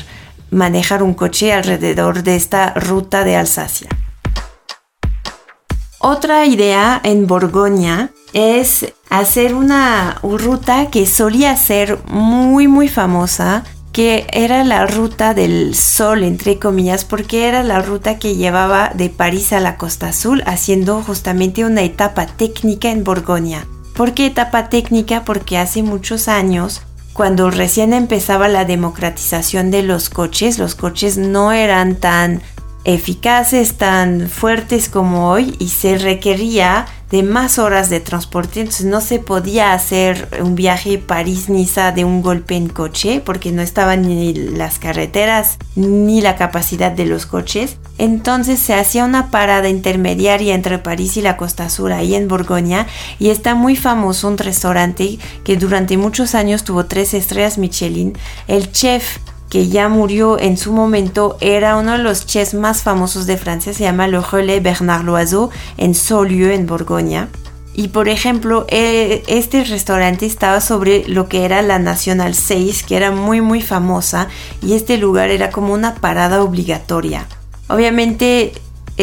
manejar 0.50 1.03
un 1.03 1.14
coche 1.14 1.55
alrededor 1.55 2.22
de 2.22 2.37
esta 2.37 2.74
ruta 2.74 3.24
de 3.24 3.37
Alsacia. 3.37 3.88
Otra 6.00 6.44
idea 6.44 7.00
en 7.03 7.26
Borgoña 7.26 8.11
es 8.35 8.92
hacer 9.09 9.55
una 9.55 10.18
ruta 10.22 10.90
que 10.90 11.07
solía 11.07 11.57
ser 11.57 11.98
muy 12.09 12.68
muy 12.68 12.88
famosa 12.88 13.64
era 14.08 14.64
la 14.64 14.86
ruta 14.86 15.34
del 15.34 15.74
sol, 15.74 16.24
entre 16.24 16.58
comillas, 16.58 17.04
porque 17.04 17.48
era 17.48 17.62
la 17.62 17.82
ruta 17.82 18.18
que 18.18 18.36
llevaba 18.36 18.92
de 18.94 19.10
París 19.10 19.52
a 19.52 19.60
la 19.60 19.76
Costa 19.76 20.08
Azul, 20.08 20.42
haciendo 20.46 21.02
justamente 21.02 21.64
una 21.64 21.82
etapa 21.82 22.26
técnica 22.26 22.90
en 22.90 23.04
Borgoña. 23.04 23.66
¿Por 23.94 24.14
qué 24.14 24.26
etapa 24.26 24.68
técnica? 24.68 25.24
Porque 25.24 25.58
hace 25.58 25.82
muchos 25.82 26.28
años, 26.28 26.82
cuando 27.12 27.50
recién 27.50 27.92
empezaba 27.92 28.48
la 28.48 28.64
democratización 28.64 29.70
de 29.70 29.82
los 29.82 30.08
coches, 30.08 30.58
los 30.58 30.74
coches 30.74 31.18
no 31.18 31.52
eran 31.52 31.96
tan 31.96 32.42
eficaces, 32.84 33.74
tan 33.74 34.28
fuertes 34.28 34.88
como 34.88 35.28
hoy 35.30 35.54
y 35.58 35.68
se 35.68 35.98
requería 35.98 36.86
de 37.10 37.24
más 37.24 37.58
horas 37.58 37.90
de 37.90 37.98
transporte, 37.98 38.60
entonces 38.60 38.86
no 38.86 39.00
se 39.00 39.18
podía 39.18 39.72
hacer 39.72 40.28
un 40.40 40.54
viaje 40.54 40.96
París-Niza 40.96 41.90
de 41.90 42.04
un 42.04 42.22
golpe 42.22 42.54
en 42.54 42.68
coche 42.68 43.20
porque 43.24 43.50
no 43.50 43.62
estaban 43.62 44.02
ni 44.02 44.32
las 44.32 44.78
carreteras 44.78 45.58
ni 45.74 46.20
la 46.20 46.36
capacidad 46.36 46.92
de 46.92 47.06
los 47.06 47.26
coches. 47.26 47.78
Entonces 47.98 48.60
se 48.60 48.74
hacía 48.74 49.04
una 49.04 49.30
parada 49.32 49.68
intermediaria 49.68 50.54
entre 50.54 50.78
París 50.78 51.16
y 51.16 51.22
la 51.22 51.36
Costa 51.36 51.68
Sur 51.68 51.92
ahí 51.92 52.14
en 52.14 52.28
Borgoña 52.28 52.86
y 53.18 53.30
está 53.30 53.56
muy 53.56 53.74
famoso 53.74 54.28
un 54.28 54.38
restaurante 54.38 55.18
que 55.42 55.56
durante 55.56 55.96
muchos 55.96 56.36
años 56.36 56.62
tuvo 56.62 56.86
tres 56.86 57.12
estrellas 57.12 57.58
Michelin. 57.58 58.16
El 58.46 58.70
chef 58.70 59.18
que 59.50 59.68
ya 59.68 59.88
murió 59.88 60.38
en 60.38 60.56
su 60.56 60.72
momento, 60.72 61.36
era 61.40 61.76
uno 61.76 61.92
de 61.92 61.98
los 61.98 62.24
chefs 62.24 62.54
más 62.54 62.82
famosos 62.82 63.26
de 63.26 63.36
Francia, 63.36 63.74
se 63.74 63.82
llama 63.82 64.06
Le 64.06 64.20
Relais 64.20 64.62
Bernard 64.62 65.04
Loiseau, 65.04 65.50
en 65.76 65.94
Saulieu, 65.94 66.50
en 66.52 66.66
Borgoña. 66.66 67.28
Y 67.74 67.88
por 67.88 68.08
ejemplo, 68.08 68.64
eh, 68.68 69.22
este 69.26 69.64
restaurante 69.64 70.24
estaba 70.24 70.60
sobre 70.60 71.06
lo 71.08 71.28
que 71.28 71.44
era 71.44 71.62
la 71.62 71.78
Nacional 71.78 72.34
6, 72.34 72.84
que 72.84 72.96
era 72.96 73.10
muy 73.10 73.40
muy 73.40 73.60
famosa, 73.60 74.28
y 74.62 74.74
este 74.74 74.96
lugar 74.98 75.30
era 75.30 75.50
como 75.50 75.74
una 75.74 75.96
parada 75.96 76.42
obligatoria. 76.42 77.26
Obviamente 77.68 78.52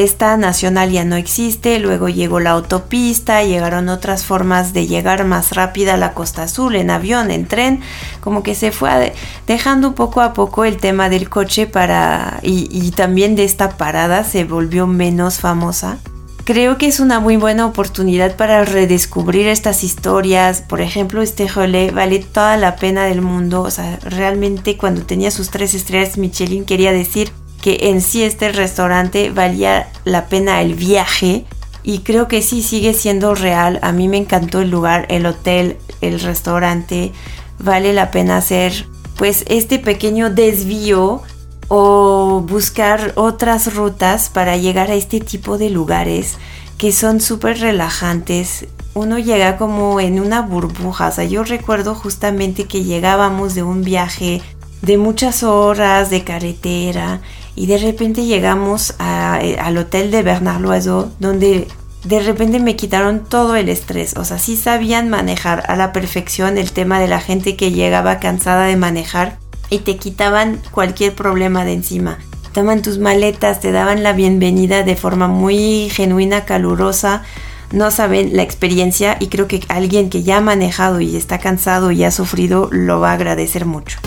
esta 0.03 0.37
nacional 0.37 0.91
ya 0.91 1.03
no 1.03 1.15
existe, 1.15 1.79
luego 1.79 2.07
llegó 2.07 2.39
la 2.39 2.51
autopista, 2.51 3.41
llegaron 3.41 3.89
otras 3.89 4.25
formas 4.25 4.71
de 4.71 4.85
llegar 4.85 5.25
más 5.25 5.53
rápida 5.53 5.95
a 5.95 5.97
la 5.97 6.13
Costa 6.13 6.43
Azul, 6.43 6.75
en 6.75 6.91
avión, 6.91 7.31
en 7.31 7.47
tren, 7.47 7.81
como 8.21 8.43
que 8.43 8.53
se 8.53 8.71
fue 8.71 9.13
dejando 9.47 9.95
poco 9.95 10.21
a 10.21 10.33
poco 10.33 10.65
el 10.65 10.77
tema 10.77 11.09
del 11.09 11.29
coche 11.29 11.65
para 11.65 12.39
y, 12.43 12.91
también 12.91 13.35
de 13.35 13.43
esta 13.43 13.77
parada 13.77 14.23
se 14.23 14.43
volvió 14.43 14.85
menos 14.85 15.39
famosa. 15.39 15.97
Creo 16.43 16.77
que 16.77 16.85
es 16.87 16.99
una 16.99 17.19
muy 17.19 17.35
buena 17.35 17.65
oportunidad 17.65 18.35
para 18.35 18.63
redescubrir 18.65 19.47
estas 19.47 19.83
historias. 19.83 20.61
Por 20.61 20.79
ejemplo, 20.79 21.21
este 21.21 21.47
relé 21.47 21.91
vale 21.91 22.19
toda 22.19 22.55
la 22.55 22.77
pena 22.77 23.03
del 23.03 23.21
mundo. 23.21 23.63
O 23.63 23.69
sea, 23.69 23.99
realmente 24.01 24.77
cuando 24.77 25.01
tenía 25.01 25.29
sus 25.29 25.49
tres 25.49 25.73
estrellas 25.73 26.17
Michelin 26.17 26.63
quería 26.63 26.93
decir 26.93 27.31
que 27.67 27.89
en 27.89 27.99
sí 27.99 28.23
este 28.23 28.53
restaurante 28.53 29.29
valía 29.29 29.89
la 30.05 30.27
pena 30.27 30.61
el 30.61 30.73
viaje 30.73 31.43
y 31.83 31.99
creo 31.99 32.29
que 32.29 32.41
sí 32.41 32.63
sigue 32.63 32.93
siendo 32.93 33.35
real. 33.35 33.79
A 33.81 33.91
mí 33.91 34.07
me 34.07 34.15
encantó 34.15 34.61
el 34.61 34.71
lugar, 34.71 35.05
el 35.09 35.25
hotel, 35.25 35.75
el 35.99 36.21
restaurante. 36.21 37.11
Vale 37.59 37.91
la 37.91 38.09
pena 38.09 38.37
hacer 38.37 38.85
pues 39.17 39.43
este 39.49 39.79
pequeño 39.79 40.29
desvío 40.29 41.23
o 41.67 42.41
buscar 42.47 43.11
otras 43.15 43.75
rutas 43.75 44.29
para 44.29 44.55
llegar 44.55 44.89
a 44.89 44.95
este 44.95 45.19
tipo 45.19 45.57
de 45.57 45.69
lugares 45.69 46.37
que 46.77 46.93
son 46.93 47.19
súper 47.19 47.59
relajantes. 47.59 48.65
Uno 48.93 49.19
llega 49.19 49.57
como 49.57 49.99
en 49.99 50.21
una 50.21 50.39
burbuja. 50.39 51.09
O 51.09 51.11
sea, 51.11 51.25
yo 51.25 51.43
recuerdo 51.43 51.95
justamente 51.95 52.63
que 52.63 52.85
llegábamos 52.85 53.55
de 53.55 53.63
un 53.63 53.83
viaje 53.83 54.41
de 54.81 54.97
muchas 54.97 55.43
horas 55.43 56.09
de 56.09 56.23
carretera 56.23 57.21
y 57.55 57.65
de 57.65 57.77
repente 57.77 58.25
llegamos 58.25 58.93
eh, 58.99 59.57
al 59.59 59.77
hotel 59.77 60.11
de 60.11 60.21
Bernard 60.21 60.61
Loiseau, 60.61 61.11
donde 61.19 61.67
de 62.03 62.19
repente 62.21 62.59
me 62.59 62.75
quitaron 62.75 63.23
todo 63.23 63.55
el 63.55 63.69
estrés. 63.69 64.15
O 64.15 64.23
sea, 64.23 64.37
sí 64.37 64.55
sabían 64.55 65.09
manejar 65.09 65.63
a 65.67 65.75
la 65.75 65.91
perfección 65.91 66.57
el 66.57 66.71
tema 66.71 66.99
de 66.99 67.07
la 67.07 67.19
gente 67.19 67.55
que 67.55 67.71
llegaba 67.71 68.19
cansada 68.19 68.65
de 68.65 68.77
manejar 68.77 69.39
y 69.69 69.79
te 69.79 69.97
quitaban 69.97 70.61
cualquier 70.71 71.15
problema 71.15 71.65
de 71.65 71.73
encima. 71.73 72.19
Toman 72.53 72.81
tus 72.81 72.97
maletas, 72.97 73.59
te 73.59 73.71
daban 73.71 74.03
la 74.03 74.13
bienvenida 74.13 74.83
de 74.83 74.95
forma 74.95 75.27
muy 75.27 75.89
genuina, 75.89 76.45
calurosa. 76.45 77.23
No 77.71 77.91
saben 77.91 78.35
la 78.35 78.43
experiencia 78.43 79.17
y 79.19 79.27
creo 79.27 79.47
que 79.47 79.61
alguien 79.67 80.09
que 80.09 80.23
ya 80.23 80.37
ha 80.37 80.41
manejado 80.41 81.01
y 81.01 81.17
está 81.17 81.39
cansado 81.39 81.91
y 81.91 82.03
ha 82.03 82.11
sufrido 82.11 82.69
lo 82.71 82.99
va 82.99 83.11
a 83.11 83.13
agradecer 83.13 83.65
mucho. 83.65 83.99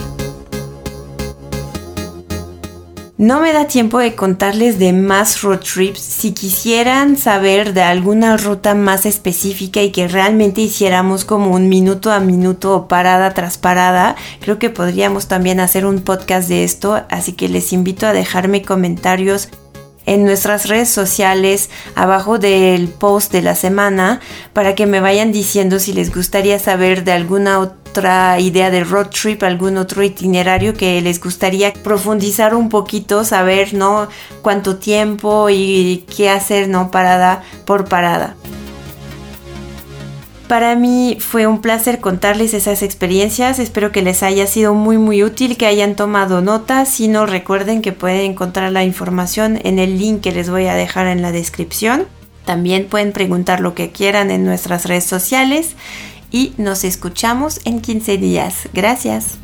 No 3.20 3.38
me 3.38 3.52
da 3.52 3.66
tiempo 3.66 3.98
de 3.98 4.14
contarles 4.14 4.78
de 4.78 4.94
más 4.94 5.42
road 5.42 5.58
trips. 5.58 6.00
Si 6.00 6.32
quisieran 6.32 7.18
saber 7.18 7.74
de 7.74 7.82
alguna 7.82 8.38
ruta 8.38 8.74
más 8.74 9.04
específica 9.04 9.82
y 9.82 9.92
que 9.92 10.08
realmente 10.08 10.62
hiciéramos 10.62 11.26
como 11.26 11.50
un 11.50 11.68
minuto 11.68 12.10
a 12.12 12.20
minuto 12.20 12.74
o 12.74 12.88
parada 12.88 13.34
tras 13.34 13.58
parada, 13.58 14.16
creo 14.40 14.58
que 14.58 14.70
podríamos 14.70 15.28
también 15.28 15.60
hacer 15.60 15.84
un 15.84 16.00
podcast 16.00 16.48
de 16.48 16.64
esto. 16.64 17.04
Así 17.10 17.34
que 17.34 17.50
les 17.50 17.74
invito 17.74 18.06
a 18.06 18.14
dejarme 18.14 18.62
comentarios 18.62 19.50
en 20.10 20.24
nuestras 20.24 20.66
redes 20.66 20.88
sociales 20.88 21.70
abajo 21.94 22.40
del 22.40 22.88
post 22.88 23.30
de 23.30 23.42
la 23.42 23.54
semana 23.54 24.18
para 24.52 24.74
que 24.74 24.84
me 24.86 24.98
vayan 24.98 25.30
diciendo 25.30 25.78
si 25.78 25.92
les 25.92 26.12
gustaría 26.12 26.58
saber 26.58 27.04
de 27.04 27.12
alguna 27.12 27.60
otra 27.60 28.40
idea 28.40 28.72
de 28.72 28.82
road 28.82 29.06
trip, 29.10 29.44
algún 29.44 29.76
otro 29.76 30.02
itinerario 30.02 30.74
que 30.74 31.00
les 31.00 31.20
gustaría 31.20 31.72
profundizar 31.72 32.56
un 32.56 32.68
poquito, 32.68 33.22
saber, 33.22 33.72
¿no? 33.72 34.08
Cuánto 34.42 34.78
tiempo 34.78 35.48
y 35.48 36.04
qué 36.16 36.28
hacer, 36.28 36.68
¿no? 36.68 36.90
Parada 36.90 37.44
por 37.64 37.88
parada. 37.88 38.34
Para 40.50 40.74
mí 40.74 41.16
fue 41.20 41.46
un 41.46 41.60
placer 41.60 42.00
contarles 42.00 42.54
esas 42.54 42.82
experiencias. 42.82 43.60
Espero 43.60 43.92
que 43.92 44.02
les 44.02 44.24
haya 44.24 44.48
sido 44.48 44.74
muy 44.74 44.98
muy 44.98 45.22
útil, 45.22 45.56
que 45.56 45.66
hayan 45.66 45.94
tomado 45.94 46.40
nota. 46.40 46.86
Si 46.86 47.06
no, 47.06 47.24
recuerden 47.24 47.82
que 47.82 47.92
pueden 47.92 48.32
encontrar 48.32 48.72
la 48.72 48.82
información 48.82 49.60
en 49.62 49.78
el 49.78 49.96
link 49.96 50.22
que 50.22 50.32
les 50.32 50.50
voy 50.50 50.66
a 50.66 50.74
dejar 50.74 51.06
en 51.06 51.22
la 51.22 51.30
descripción. 51.30 52.08
También 52.46 52.88
pueden 52.88 53.12
preguntar 53.12 53.60
lo 53.60 53.76
que 53.76 53.92
quieran 53.92 54.32
en 54.32 54.44
nuestras 54.44 54.86
redes 54.86 55.04
sociales 55.04 55.76
y 56.32 56.52
nos 56.56 56.82
escuchamos 56.82 57.60
en 57.64 57.80
15 57.80 58.18
días. 58.18 58.68
Gracias. 58.72 59.38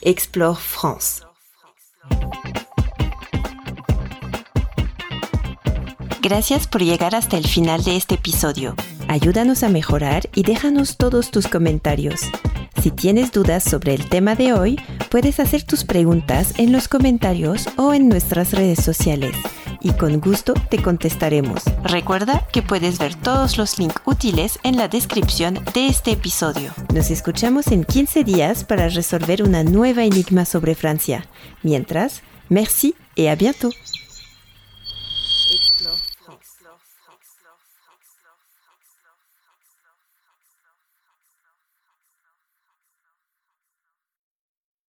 Explore 0.00 0.58
France. 0.58 1.27
Gracias 6.28 6.66
por 6.66 6.82
llegar 6.82 7.14
hasta 7.14 7.38
el 7.38 7.46
final 7.46 7.82
de 7.84 7.96
este 7.96 8.16
episodio. 8.16 8.74
Ayúdanos 9.08 9.62
a 9.62 9.70
mejorar 9.70 10.28
y 10.34 10.42
déjanos 10.42 10.98
todos 10.98 11.30
tus 11.30 11.46
comentarios. 11.46 12.20
Si 12.82 12.90
tienes 12.90 13.32
dudas 13.32 13.64
sobre 13.64 13.94
el 13.94 14.10
tema 14.10 14.34
de 14.34 14.52
hoy, 14.52 14.78
puedes 15.10 15.40
hacer 15.40 15.62
tus 15.62 15.84
preguntas 15.84 16.52
en 16.58 16.70
los 16.70 16.86
comentarios 16.86 17.66
o 17.78 17.94
en 17.94 18.10
nuestras 18.10 18.52
redes 18.52 18.84
sociales 18.84 19.34
y 19.80 19.92
con 19.92 20.20
gusto 20.20 20.52
te 20.52 20.82
contestaremos. 20.82 21.62
Recuerda 21.82 22.46
que 22.52 22.60
puedes 22.60 22.98
ver 22.98 23.14
todos 23.14 23.56
los 23.56 23.78
links 23.78 24.02
útiles 24.04 24.58
en 24.64 24.76
la 24.76 24.86
descripción 24.86 25.58
de 25.72 25.86
este 25.86 26.10
episodio. 26.10 26.74
Nos 26.92 27.10
escuchamos 27.10 27.68
en 27.68 27.84
15 27.84 28.24
días 28.24 28.64
para 28.64 28.90
resolver 28.90 29.42
una 29.42 29.64
nueva 29.64 30.04
enigma 30.04 30.44
sobre 30.44 30.74
Francia. 30.74 31.24
Mientras, 31.62 32.20
merci 32.50 32.94
et 33.16 33.30
à 33.30 33.34
bientôt. 33.34 33.72